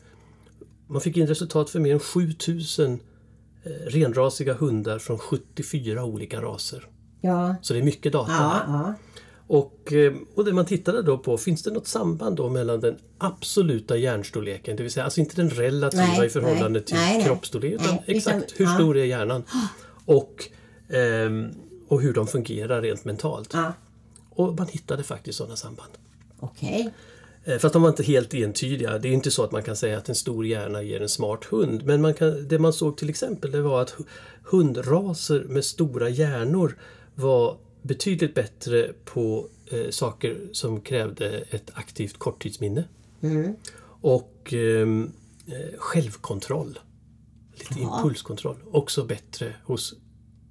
[0.86, 3.00] Man fick in resultat för mer än 7000
[3.62, 6.86] eh, renrasiga hundar från 74 olika raser.
[7.20, 8.94] Ja, Så det är mycket data ja, ja.
[9.52, 12.96] Och, eh, och det man tittade då på, finns det något samband då mellan den
[13.18, 17.16] absoluta hjärnstorleken, det vill säga alltså inte den relativa Nej, i förhållande nej, till nej,
[17.16, 17.26] nej.
[17.26, 19.42] kroppsstorlek, utan exakt hur stor är hjärnan
[20.04, 20.44] och,
[20.90, 21.48] ehm,
[21.88, 23.50] och hur de fungerar rent mentalt.
[23.52, 23.72] ja.
[24.30, 25.90] Och man hittade faktiskt sådana samband.
[26.40, 26.90] Okej.
[27.44, 28.98] Eh, Fast de var inte helt entydiga.
[28.98, 31.44] Det är inte så att man kan säga att en stor hjärna ger en smart
[31.44, 31.82] hund.
[31.86, 34.04] Men man kan, det man såg till exempel det var att hu-
[34.44, 36.78] hundraser med stora hjärnor
[37.14, 42.84] var betydligt bättre på eh, saker som krävde ett aktivt korttidsminne.
[44.00, 45.12] Och ehm,
[45.46, 46.78] eh, självkontroll.
[47.52, 48.56] Lite impulskontroll.
[48.72, 49.94] Också bättre hos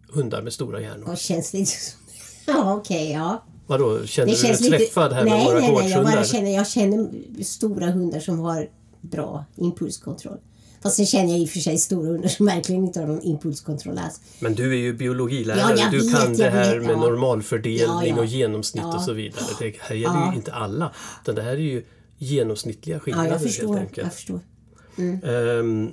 [0.10, 1.10] hundar med stora hjärnor.
[1.10, 2.00] Och känns lite som...
[2.46, 3.44] Ja, okej, ja.
[3.68, 4.78] Vadå, känner Det du dig lite...
[4.78, 7.10] träffad här nej, med våra nej, nej, jag bara känner, jag känner
[7.44, 8.70] stora hundar som har
[9.02, 10.38] bra impulskontroll.
[10.82, 13.22] Fast sen känner jag i och för sig stora hundar som verkligen inte har någon
[13.22, 14.22] impulskontroll alls.
[14.40, 17.00] Men du är ju biologilärare, Ja, du vet, kan det här vet, med ja.
[17.00, 19.46] normalfördelning Ja, och genomsnitt och så vidare.
[19.60, 20.92] Det här gäller ju inte alla,
[21.24, 21.84] utan det här är ju
[22.18, 23.78] genomsnittliga skillnader jag helt förstår.
[23.78, 23.98] enkelt.
[23.98, 24.40] Jag förstår.
[25.24, 25.92] Ehm,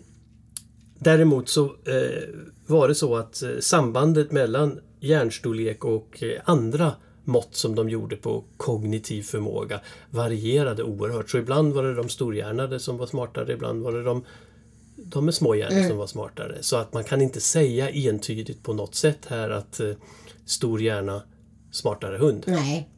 [0.99, 2.23] däremot så eh,
[2.67, 6.93] var det så att eh, sambandet mellan hjärnstorlek och eh, andra
[7.25, 9.81] mått som de gjorde på kognitiv förmåga
[10.11, 11.31] varierade oerhört.
[11.31, 14.25] Så ibland var det de storhjärnade som var smartare, ibland var det de
[15.09, 15.89] de är små hjärnor Mm.
[15.89, 16.57] som var smartare.
[16.61, 19.91] Så att man kan inte säga entydigt på något sätt här att eh,
[20.45, 21.23] stor hjärna,
[21.71, 22.45] smartare hund.
[22.47, 22.89] Nej.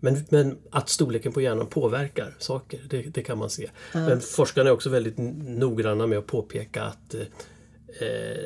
[0.00, 3.70] Men, men att storleken på hjärnan påverkar saker, det, det kan man se.
[3.92, 5.18] Men forskarna är också väldigt
[5.58, 7.20] noggranna med att påpeka att eh,
[8.00, 8.44] eh,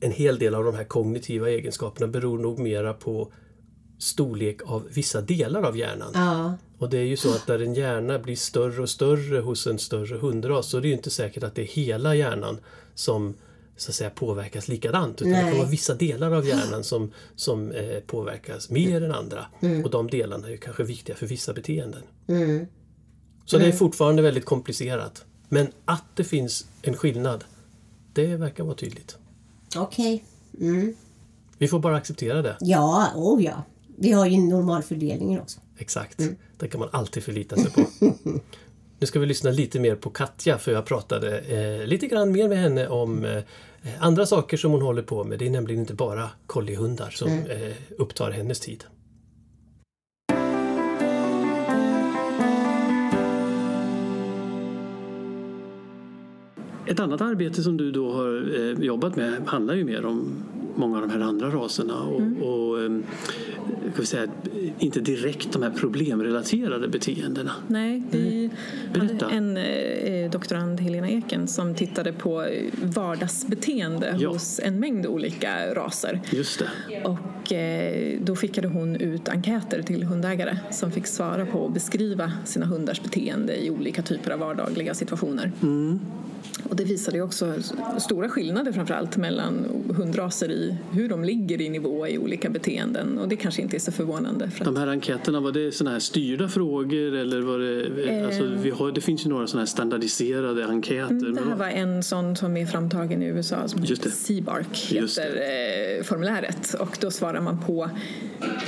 [0.00, 3.32] en hel del av de här kognitiva egenskaperna beror nog mera på
[3.98, 6.10] storlek av vissa delar av hjärnan.
[6.14, 6.54] Ja.
[6.78, 9.78] Och det är ju så att när en hjärna blir större och större hos en
[9.78, 12.58] större hundras så är det ju inte säkert att det är hela hjärnan
[12.94, 13.34] som
[13.76, 15.22] så att säga påverkas likadant.
[15.22, 15.50] Utan det Nej.
[15.50, 19.46] kan vara vissa delar av hjärnan som, som eh, påverkas mer än andra.
[19.84, 22.02] Och de delarna är ju kanske viktiga för vissa beteenden.
[22.26, 22.66] Mm.
[23.44, 25.24] Så det är fortfarande väldigt komplicerat.
[25.48, 27.44] Men att det finns en skillnad,
[28.12, 29.18] det verkar vara tydligt.
[29.76, 30.24] Okej.
[30.60, 30.94] Mm.
[31.58, 32.56] Vi får bara acceptera det.
[32.60, 33.62] Ja, oh ja.
[34.00, 35.60] Vi har ju normalfördelningen också.
[35.78, 36.22] Exakt.
[36.58, 38.10] Det kan man alltid förlita sig på.
[39.00, 42.48] Nu ska vi lyssna lite mer på Katja för jag pratade eh, lite grann mer
[42.48, 43.42] med henne om eh,
[43.98, 45.38] andra saker som hon håller på med.
[45.38, 48.84] Det är nämligen inte bara colliehundar som eh, upptar hennes tid.
[56.88, 60.28] Ett annat arbete som du då har eh, jobbat med handlar ju mer om
[60.76, 62.90] många av de här andra raserna och, och eh,
[63.92, 64.26] ska vi säga,
[64.78, 67.52] inte direkt de här problemrelaterade beteendena.
[67.66, 68.50] Nej, vi
[68.94, 69.24] Berätta.
[69.24, 72.46] hade en eh, doktorand, Helena Eken, som tittade på
[72.82, 74.28] vardagsbeteende Ja.
[74.28, 76.20] hos en mängd olika raser.
[76.30, 77.02] Just det.
[77.04, 82.32] Och eh, då skickade hon ut enkäter till hundägare som fick svara på och beskriva
[82.44, 85.52] sina hundars beteende i olika typer av vardagliga situationer.
[86.68, 87.54] Och det visade ju också
[87.98, 89.66] stora skillnader framförallt mellan
[89.96, 93.80] hundraser i hur de ligger i nivå i olika beteenden och det kanske inte är
[93.80, 94.50] så förvånande.
[94.50, 98.26] För att De här enkäterna, var det såna här styrda frågor eller var det...
[98.26, 101.14] Alltså, vi har, det finns ju några såna här standardiserade enkäter.
[101.14, 103.86] Mm, Det här var en sån som är framtagen i USA som.
[104.10, 105.36] Seabark Just heter
[105.98, 107.90] eh, formuläret och då svarar man på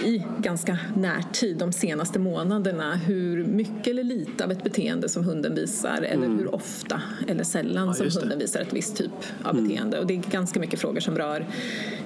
[0.04, 5.54] i ganska närtid de senaste månaderna hur mycket eller lite av ett beteende som hunden
[5.54, 8.06] visar eller hur ofta eller sällan Mm.
[8.06, 8.22] Ja, som.
[8.22, 8.30] Mm.
[8.30, 9.10] hunden visar ett visst typ
[9.42, 11.46] av beteende och det är ganska mycket frågor som rör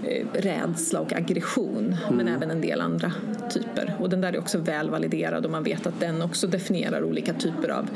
[0.04, 2.34] eh, rädsla och aggression men Mm.
[2.34, 3.12] även en del andra
[3.50, 7.04] typer och den där är också väl validerad och man vet att den också definierar
[7.04, 7.88] olika typer av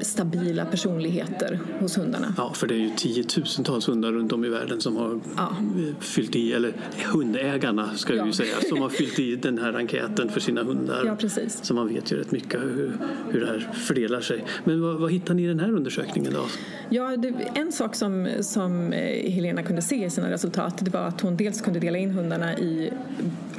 [0.00, 2.34] stabila personligheter hos hundarna.
[2.36, 5.42] Ja, för det är ju tiotusentals hundar runt om i världen som har Ja.
[5.88, 6.72] eh, fyllt i, eller
[7.12, 8.32] hundägarna ska jag ju Ja.
[8.36, 11.02] säga, som har fyllt i den här enkäten för sina hundar.
[11.06, 11.60] Ja, precis.
[11.64, 12.92] Så man vet ju rätt mycket hur,
[13.30, 14.44] hur det här fördelar sig.
[14.64, 16.44] Men vad, vad hittar ni i den här undersökningen då?
[16.90, 21.00] Ja, det, en sak som, som eh, Helena kunde se i sina resultat det var
[21.00, 22.90] att hon dels kunde dela in hundarna i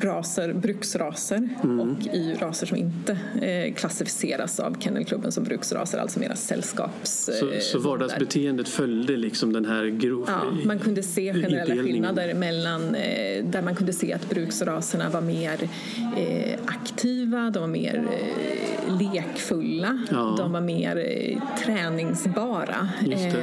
[0.02, 6.36] raser, bruksraser och i raser som inte eh, klassificeras av Kennelklubben som bruksraser, alltså mera
[6.36, 7.30] sällskaps...
[7.40, 10.26] Så, eh, så vardagsbeteendet följde liksom den här grov...
[10.28, 15.22] Ja, man kunde se generella skillnader mellan eh, där man kunde se att bruksraserna var
[15.22, 15.70] mer
[16.18, 18.08] eh, aktiva, de var mer
[19.00, 20.36] lekfulla, Ja.
[20.38, 20.96] de var mer
[21.66, 22.90] träningsbara,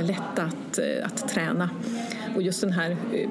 [0.02, 1.70] lätta att, att träna.
[2.36, 3.28] Och just den här eh,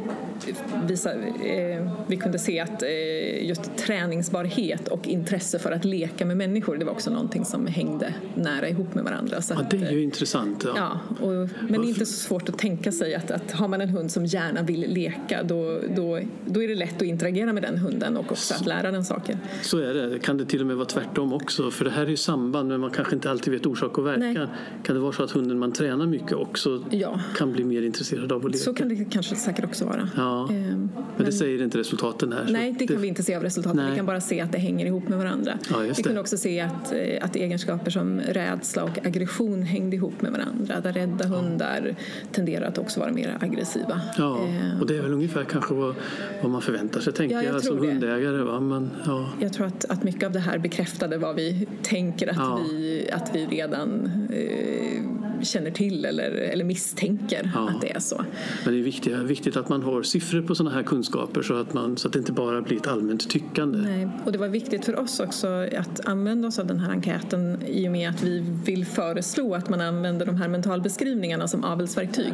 [0.88, 6.38] visa, eh, vi kunde se att eh, just träningsbarhet och intresse för att leka med
[6.38, 9.42] människor, det var också någonting som hängde nära ihop med varandra.
[9.42, 10.64] Så Ja, att, det är ju intressant.
[10.66, 10.74] Ja.
[10.76, 13.82] Ja, och, men det är inte så svårt att tänka sig att, att har man
[13.82, 17.64] en hund som gärna vill leka då, då, då är det lätt att interagera med
[17.64, 19.38] den hunden och också att lära den saker.
[19.62, 20.20] Så är det.
[20.20, 21.72] Kan det till och med vara tvärtom också?
[21.72, 24.34] För det här är ju samband men man kanske inte alltid vet orsak och verkan.
[24.34, 24.48] Nej.
[24.84, 27.20] Kan det vara så att hunden man tränar mycket också Ja.
[27.38, 28.64] kan bli mer intresserad av att leka?
[28.64, 30.10] Så kan det kanske säkert också vara.
[30.16, 30.50] Ja.
[30.50, 32.48] Ehm, Men det säger inte resultaten här.
[32.50, 33.78] Nej, det kan vi inte se av resultaten.
[33.78, 33.90] Nej.
[33.90, 35.58] Vi kan bara se att det hänger ihop med varandra.
[35.70, 36.04] Ja, vi det.
[36.04, 40.80] kunde också se att, eh, att egenskaper som rädsla och aggression hängde ihop med varandra.
[40.80, 41.96] Där rädda hundar
[42.32, 44.02] tenderar att också vara mer aggressiva.
[44.18, 45.96] Ja, Ehm, och det är väl ungefär kanske vad,
[46.42, 47.88] vad man förväntar sig tänker Ja, jag jag, som det.
[47.88, 48.42] hundägare.
[48.44, 48.60] Va?
[48.60, 49.30] Men, ja.
[49.40, 52.60] Jag tror att, att mycket av det här bekräftade vad vi tänker att, Ja.
[52.70, 55.02] vi, att vi redan eh,
[55.44, 57.70] känner till eller, eller misstänker Ja.
[57.70, 58.26] att det är så.
[58.66, 61.74] Men det är viktigt, viktigt att man har siffror på sådana här kunskaper så att,
[61.74, 63.78] man, så att det inte bara blir ett allmänt tyckande.
[63.78, 64.10] Nej.
[64.26, 67.88] Och det var viktigt för oss också att använda oss av den här enkäten i
[67.88, 72.34] och med att vi vill föreslå att man använder de här mentalbeskrivningarna som avelsverktyg.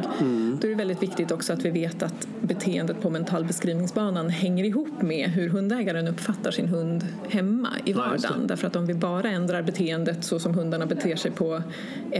[0.60, 5.02] Då är det väldigt viktigt också att vi vet att beteendet på mentalbeskrivningsbanan hänger ihop
[5.02, 8.46] med hur hundägaren uppfattar sin hund hemma i Ja, vardagen.
[8.46, 11.62] Därför att om vi bara ändrar beteendet så som hundarna beter sig på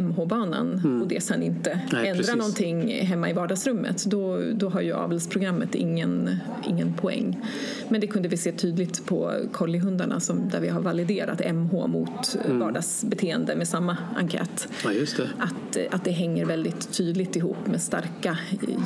[0.01, 1.85] MH-banan och det sen inte Mm.
[1.93, 2.37] Nej, ändrar precis.
[2.37, 6.37] någonting hemma i vardagsrummet då, då har ju avelsprogrammet ingen,
[6.69, 7.41] ingen poäng.
[7.89, 12.37] Men det kunde vi se tydligt på colliehundarna som, där vi har validerat MH mot
[12.45, 12.59] Mm.
[12.59, 15.29] vardagsbeteende med samma enkät Ja, det.
[15.39, 18.39] att, att det hänger väldigt tydligt ihop med starka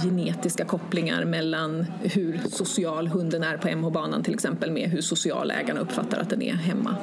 [0.03, 5.81] genetiska kopplingar mellan hur social hunden är på MH-banan till exempel med hur social ägarna
[5.81, 6.97] uppfattar att den är hemma.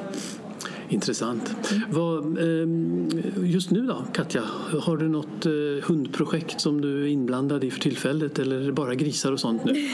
[0.88, 1.54] Intressant.
[1.90, 3.08] Vad, ehm,
[3.44, 4.42] just nu då, Katja,
[4.80, 5.52] har du något eh,
[5.88, 9.64] hundprojekt som du är inblandad i för tillfället eller är det bara grisar och sånt
[9.64, 9.72] nu?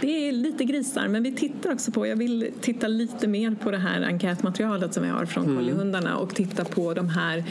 [0.00, 3.70] Det är lite grisar, men vi tittar också på, jag vill titta lite mer på
[3.70, 7.44] det här enkätmaterialet som vi har från colliehundarna och titta på de här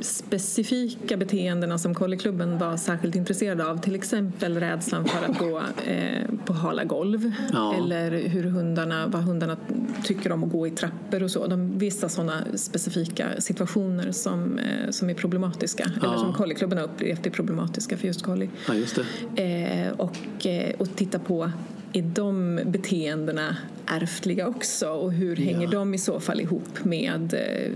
[0.00, 3.80] specifika beteendena som Collie-klubben var särskilt intresserad av.
[3.80, 7.74] Till exempel rädslan för att gå eh, på hala golv Ja.
[7.74, 9.56] eller hur hundarna, vad hundarna
[10.04, 11.46] tycker om att gå i trappor och så.
[11.46, 16.18] De, vissa sådana specifika situationer som, eh, som är problematiska eller Ja.
[16.18, 18.50] som Collie-klubben har upplevt är problematiska för just collie.
[18.68, 18.98] Ja, just.
[18.98, 21.50] Eh, och, eh, och titta på
[21.92, 23.56] är de beteendena
[23.86, 27.72] ärftliga också och hur hänger de i så fall ihop med eh,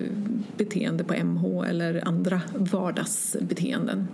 [0.57, 4.09] beteende på MH eller andra vardagsbeteenden?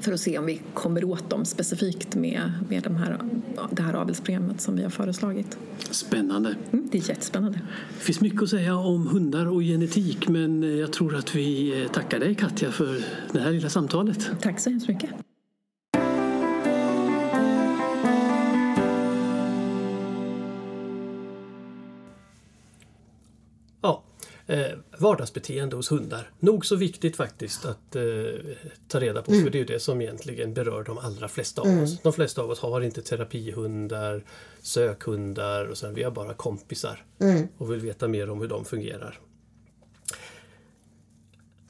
[0.00, 3.18] För att se om vi kommer åt dem specifikt med, med de här,
[3.70, 5.58] det här avelsprogrammet som vi har föreslagit.
[5.90, 6.54] Spännande.
[6.72, 7.60] Mm, det är jättespännande.
[7.98, 11.80] Det finns mycket att säga om hundar och genetik men eh, jag tror att vi
[11.82, 14.30] eh, tackar dig Katja för det här lilla samtalet.
[14.40, 15.10] Tack så hemskt mycket.
[24.52, 26.30] Eh, vardagsbeteende hos hundar.
[26.38, 28.02] Nog så viktigt faktiskt att eh,
[28.88, 32.00] ta reda på för det är det som egentligen berör de allra flesta av oss.
[32.02, 34.24] De flesta av oss har inte terapihundar,
[34.60, 37.04] sökhundar och sen vi har bara kompisar
[37.58, 39.20] och vill veta mer om hur de fungerar.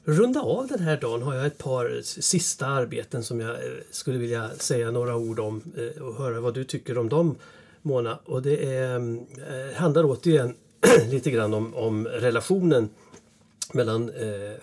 [0.05, 4.17] Runda av den här dagen har jag ett par sista arbeten som jag eh, skulle
[4.17, 7.35] vilja säga några ord om eh, och höra vad du tycker om dem
[7.81, 8.19] Mona.
[8.25, 10.55] Och det är, eh, handlar återigen
[11.09, 12.89] lite grann om, om relationen
[13.73, 14.55] mellan eh,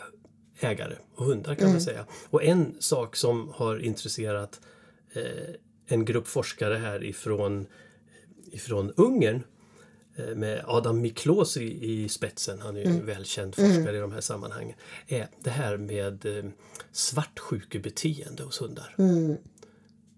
[0.61, 2.07] ägare och hundar kan man säga.
[2.31, 4.61] Och en sak som har intresserat
[5.13, 5.55] eh,
[5.87, 7.67] en grupp forskare här ifrån,
[8.53, 9.43] ifrån Ungern
[10.17, 14.13] eh, med Adam Miklos i, i spetsen, han är ju en välkänd forskare i de
[14.13, 16.45] här sammanhangen, är det här med eh,
[16.93, 18.95] svartsjukebeteende hos hundar.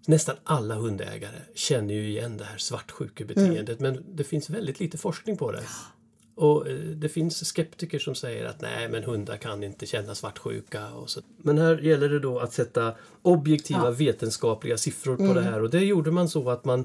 [0.06, 5.36] Nästan alla hundägare känner ju igen det här svartsjukebeteendet men det finns väldigt lite forskning
[5.36, 5.62] på det.
[6.34, 10.88] Och eh, det finns skeptiker som säger att nej men hundar kan inte känna svartsjuka.
[10.88, 11.20] Och så.
[11.36, 15.84] Men här gäller det då att sätta objektiva vetenskapliga siffror på det här och det
[15.84, 16.84] gjorde man så att man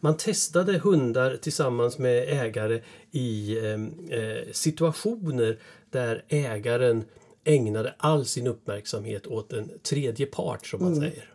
[0.00, 5.58] man testade hundar tillsammans med ägare i eh, eh, situationer
[5.90, 7.04] där ägaren
[7.44, 11.34] ägnade all sin uppmärksamhet åt en tredje part som man säger.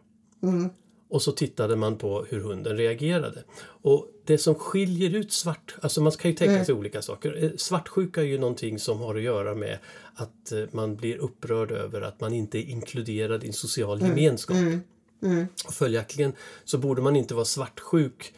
[1.10, 3.44] Och så tittade man på hur hunden reagerade.
[3.62, 7.44] Och det som skiljer ut svart, alltså man kan ju tänka sig olika saker.
[7.44, 9.78] Eh, Svartsjuka är ju någonting som har att göra med
[10.14, 14.58] att eh, man blir upprörd över att man inte är inkluderad i en social gemenskap.
[15.68, 16.34] Och följaktligen
[16.66, 18.34] så borde man inte vara svartsjuk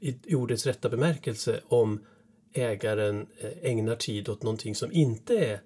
[0.00, 2.00] i ordets rätta bemärkelse om
[2.52, 5.60] ägaren eh, ägnar tid åt någonting som inte är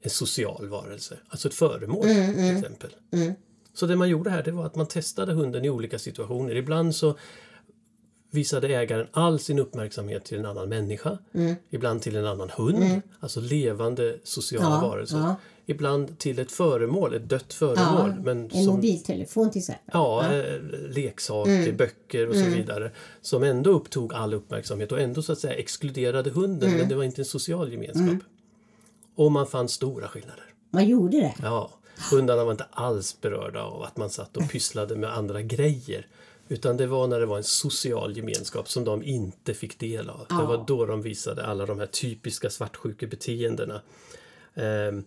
[0.00, 2.90] en social varelse, alltså ett föremål till exempel.
[3.76, 6.54] Så det man gjorde här det var att man testade hunden i olika situationer.
[6.56, 7.16] Ibland så
[8.30, 11.18] visade ägaren all sin uppmärksamhet till en annan människa.
[11.70, 15.16] Ibland till en annan hund, alltså levande sociala Ja, varelser.
[15.18, 15.36] ja.
[15.68, 18.14] Ibland till ett föremål, ett dött föremål.
[18.24, 19.84] men En som, mobiltelefon till exempel.
[19.92, 20.60] Ja, eh,
[20.90, 22.90] leksaker, böcker och så vidare.
[23.20, 27.04] Som ändå upptog all uppmärksamhet och ändå så att säga exkluderade hunden men det var
[27.04, 28.18] inte en social gemenskap.
[29.16, 30.44] Och man fann stora skillnader.
[30.70, 31.34] Man gjorde det.
[31.42, 31.70] Ja,
[32.10, 36.06] hundarna var inte alls berörda av att man satt och pysslade med andra grejer.
[36.48, 40.26] Utan det var när det var en social gemenskap som de inte fick del av.
[40.28, 43.80] Det var då de visade alla de här typiska svartsjukebeteendena.
[44.54, 45.04] Ehm,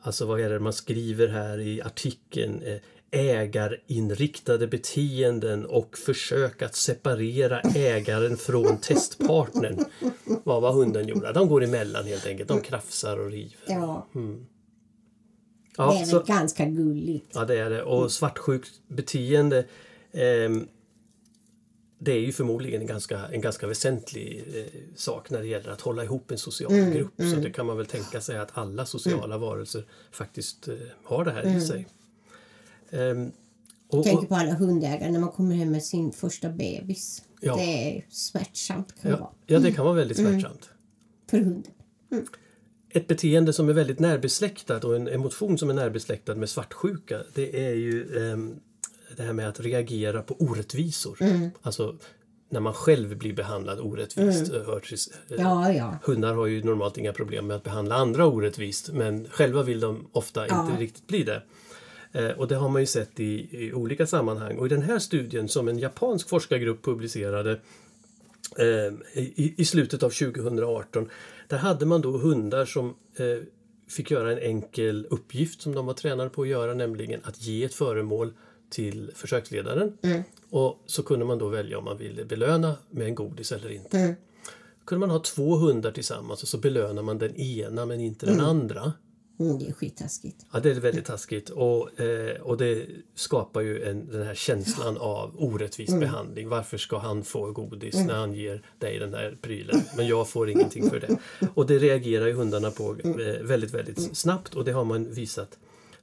[0.00, 2.62] alltså vad är det man skriver här i artikeln?
[2.62, 2.76] Eh,
[3.10, 9.84] ägarinriktade beteenden och försök att separera ägaren från testpartnern.
[10.44, 11.32] Vad var hunden gjorde?
[11.32, 12.48] De går emellan helt enkelt.
[12.48, 13.58] De krafsar och river.
[13.66, 14.06] Ja,
[15.76, 17.30] Ja, det är så- ganska gulligt.
[17.34, 17.82] Ja, det är det.
[17.82, 19.64] Och svartsjukt beteende
[20.12, 20.68] ehm,
[21.98, 25.80] det är ju förmodligen en ganska, en ganska väsentlig eh, sak när det gäller att
[25.80, 27.12] hålla ihop en social grupp.
[27.16, 30.74] Så det kan man väl tänka sig att alla sociala varelser faktiskt eh,
[31.04, 31.86] har det här i sig.
[32.90, 33.32] Ehm,
[33.88, 37.22] Och, Tänker och, på alla hundägare när man kommer hem med sin första bebis.
[37.40, 37.56] Ja.
[37.56, 37.62] Det
[37.96, 39.30] är smärtsamt kan det vara.
[39.46, 40.70] ja, ja, det kan vara väldigt smärtsamt.
[41.30, 41.72] För hunden.
[42.96, 47.66] Ett beteende som är väldigt närbesläktat och en emotion som är närbesläktad med svartsjuka det
[47.66, 48.54] är ju ehm,
[49.16, 51.18] det här med att reagera på orättvisor.
[51.62, 51.96] Alltså
[52.48, 54.52] när man själv blir behandlad orättvist.
[54.52, 54.96] eh, hör till-
[55.30, 55.98] eh, Ja, ja.
[56.04, 60.06] Hundar har ju normalt inga problem med att behandla andra orättvist men själva vill de
[60.12, 60.66] ofta Ja.
[60.68, 61.42] inte riktigt bli det.
[62.12, 64.58] Eh, Och det har man ju sett i, i olika sammanhang.
[64.58, 67.60] Och i den här studien som en japansk forskargrupp publicerade
[68.58, 68.92] eh,
[69.22, 71.08] i, i slutet av 2018
[71.48, 73.42] där hade man då hundar som eh,
[73.88, 77.64] fick göra en enkel uppgift som de var tränade på att göra, nämligen att ge
[77.64, 78.32] ett föremål
[78.70, 79.98] till försöksledaren.
[80.50, 83.98] Och så kunde man då välja om man ville belöna med en godis eller inte.
[84.84, 88.40] kunde man ha två hundar tillsammans och så belönar man den ena men inte den
[88.40, 88.92] andra.
[89.38, 90.46] Mm, det är skittaskigt.
[90.52, 91.50] Ja, det är väldigt taskigt.
[91.50, 96.48] Och, eh, och det skapar ju en, den här känslan av orättvis behandling.
[96.48, 99.80] Varför ska han få godis när han ger dig den här prylen?
[99.96, 101.18] Men jag får ingenting för det.
[101.54, 104.54] Och det reagerar ju hundarna på eh, väldigt, väldigt snabbt.
[104.54, 105.58] Och det har man visat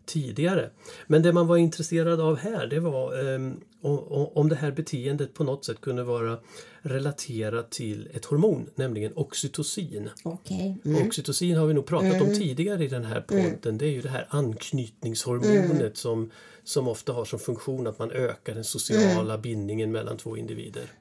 [0.05, 0.69] tidigare.
[1.07, 3.39] Men det man var intresserad av här det var eh,
[3.81, 6.37] om, om det här beteendet på något sätt kunde vara
[6.81, 10.09] relaterat till ett hormon, nämligen oxytocin.
[10.23, 10.77] Okej.
[10.85, 11.07] Mm.
[11.07, 13.77] Oxytocin har vi nog pratat om tidigare i den här podden.
[13.77, 16.31] Det är ju det här anknytningshormonet som,
[16.63, 20.91] som ofta har som funktion att man ökar den sociala bindningen mellan två individer.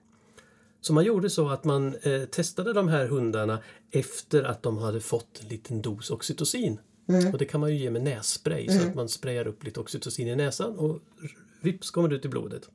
[0.80, 3.58] Så man gjorde så att man eh, testade de här hundarna
[3.90, 6.78] efter att de hade fått en liten dos oxytocin.
[7.06, 10.28] Och det kan man ju ge med nässpray så att man sprayar upp lite oxytocin
[10.28, 11.00] i näsan och
[11.60, 12.68] vips kommer det ut i blodet.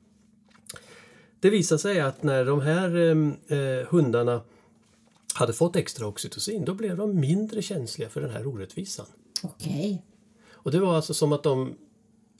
[1.40, 4.42] Det visade sig att när de här eh, eh, hundarna
[5.34, 9.06] hade fått extra oxytocin då blev de mindre känsliga för den här orättvisan.
[9.42, 10.04] Okej.
[10.50, 11.74] Och det var alltså som att de,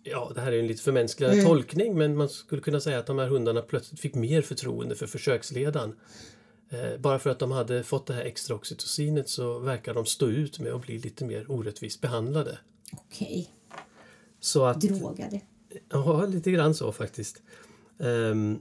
[0.03, 3.19] ja det här är en lite förmänskligare tolkning men man skulle kunna säga att de
[3.19, 5.95] här hundarna plötsligt fick mer förtroende för försöksledaren.
[6.71, 10.27] Eh, bara för att de hade fått det här extra oxytocinet så verkar de stå
[10.27, 12.59] ut med att bli lite mer orättvist behandlade.
[12.93, 13.51] Okej.
[14.41, 15.41] Så att, Drogade.
[15.91, 17.43] Ja, lite grann så faktiskt.
[18.01, 18.59] Ehm,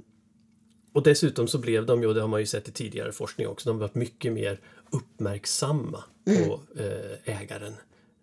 [0.94, 3.70] och dessutom så blev de ju, det har man ju sett i tidigare forskning också,
[3.70, 4.60] de varit mycket mer
[4.92, 7.74] uppmärksamma på eh, ägaren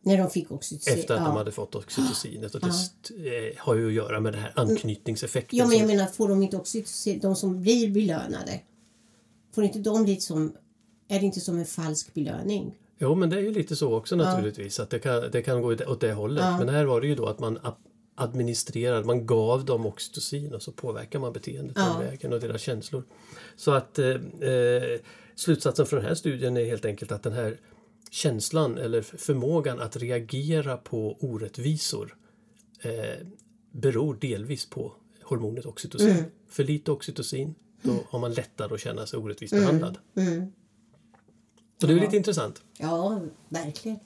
[0.03, 0.95] När de fick oxytocin.
[0.99, 1.26] efter att ja.
[1.26, 2.55] de hade fått oxytocinet.
[2.55, 5.59] Och det st- eh, har ju att göra med den här anknytningseffekten.
[5.59, 8.61] Ja, men jag menar, får de inte oxytocin, de som blir belönade,
[9.55, 10.57] får inte de lite som,
[11.09, 12.79] är det inte som en falsk belöning?
[12.99, 14.81] Jo, men det är ju lite så också naturligtvis.
[14.81, 16.45] Att det kan, det kan gå åt det hållet.
[16.59, 17.59] Men här var det ju då att man
[18.15, 23.05] administrerade, man gav dem oxytocin och så påverkar man beteendet den vägen och deras känslor.
[23.57, 25.01] Så att eh, eh,
[25.35, 27.61] slutsatsen från den här studien är helt enkelt att den här
[28.11, 32.17] känslan eller förmågan att reagera på orättvisor
[32.83, 33.27] eh,
[33.73, 34.93] beror delvis på
[35.23, 36.25] hormonet oxytocin.
[36.49, 39.99] För lite oxytocin, då har man lättare att känna sig orättvist behandlad.
[41.80, 42.62] Så det är lite intressant.
[42.78, 43.99] Ja, verkligen.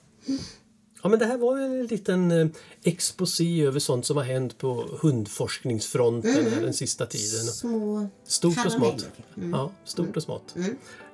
[1.03, 2.47] Ja, men det här var en liten eh,
[2.83, 7.45] exposé över sånt som har hänt på hundforskningsfronten här den sista tiden.
[7.45, 9.09] Små Stort och smått.
[9.53, 10.55] Ja, stort och smått.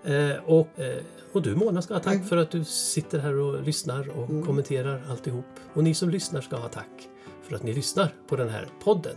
[0.04, 1.02] Eh, och, eh,
[1.32, 5.04] och du Mona ska ha tack för att du sitter här och lyssnar och kommenterar
[5.10, 5.44] alltihop.
[5.74, 7.08] Och ni som lyssnar ska ha tack
[7.42, 9.16] för att ni lyssnar på den här podden.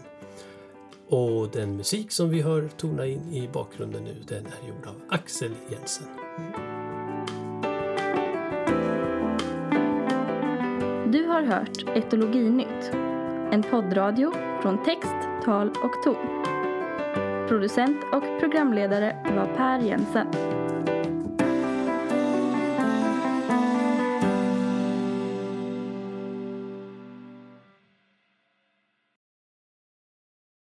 [1.09, 4.95] Och den musik som vi hör tona in i bakgrunden nu den är gjord av
[5.09, 6.07] Axel Jensen.
[11.11, 12.91] Du har hört Etologinytt,
[13.51, 14.31] en poddradio
[14.61, 16.43] från text, tal och ton.
[17.47, 20.56] Producent och programledare var Per Jensen.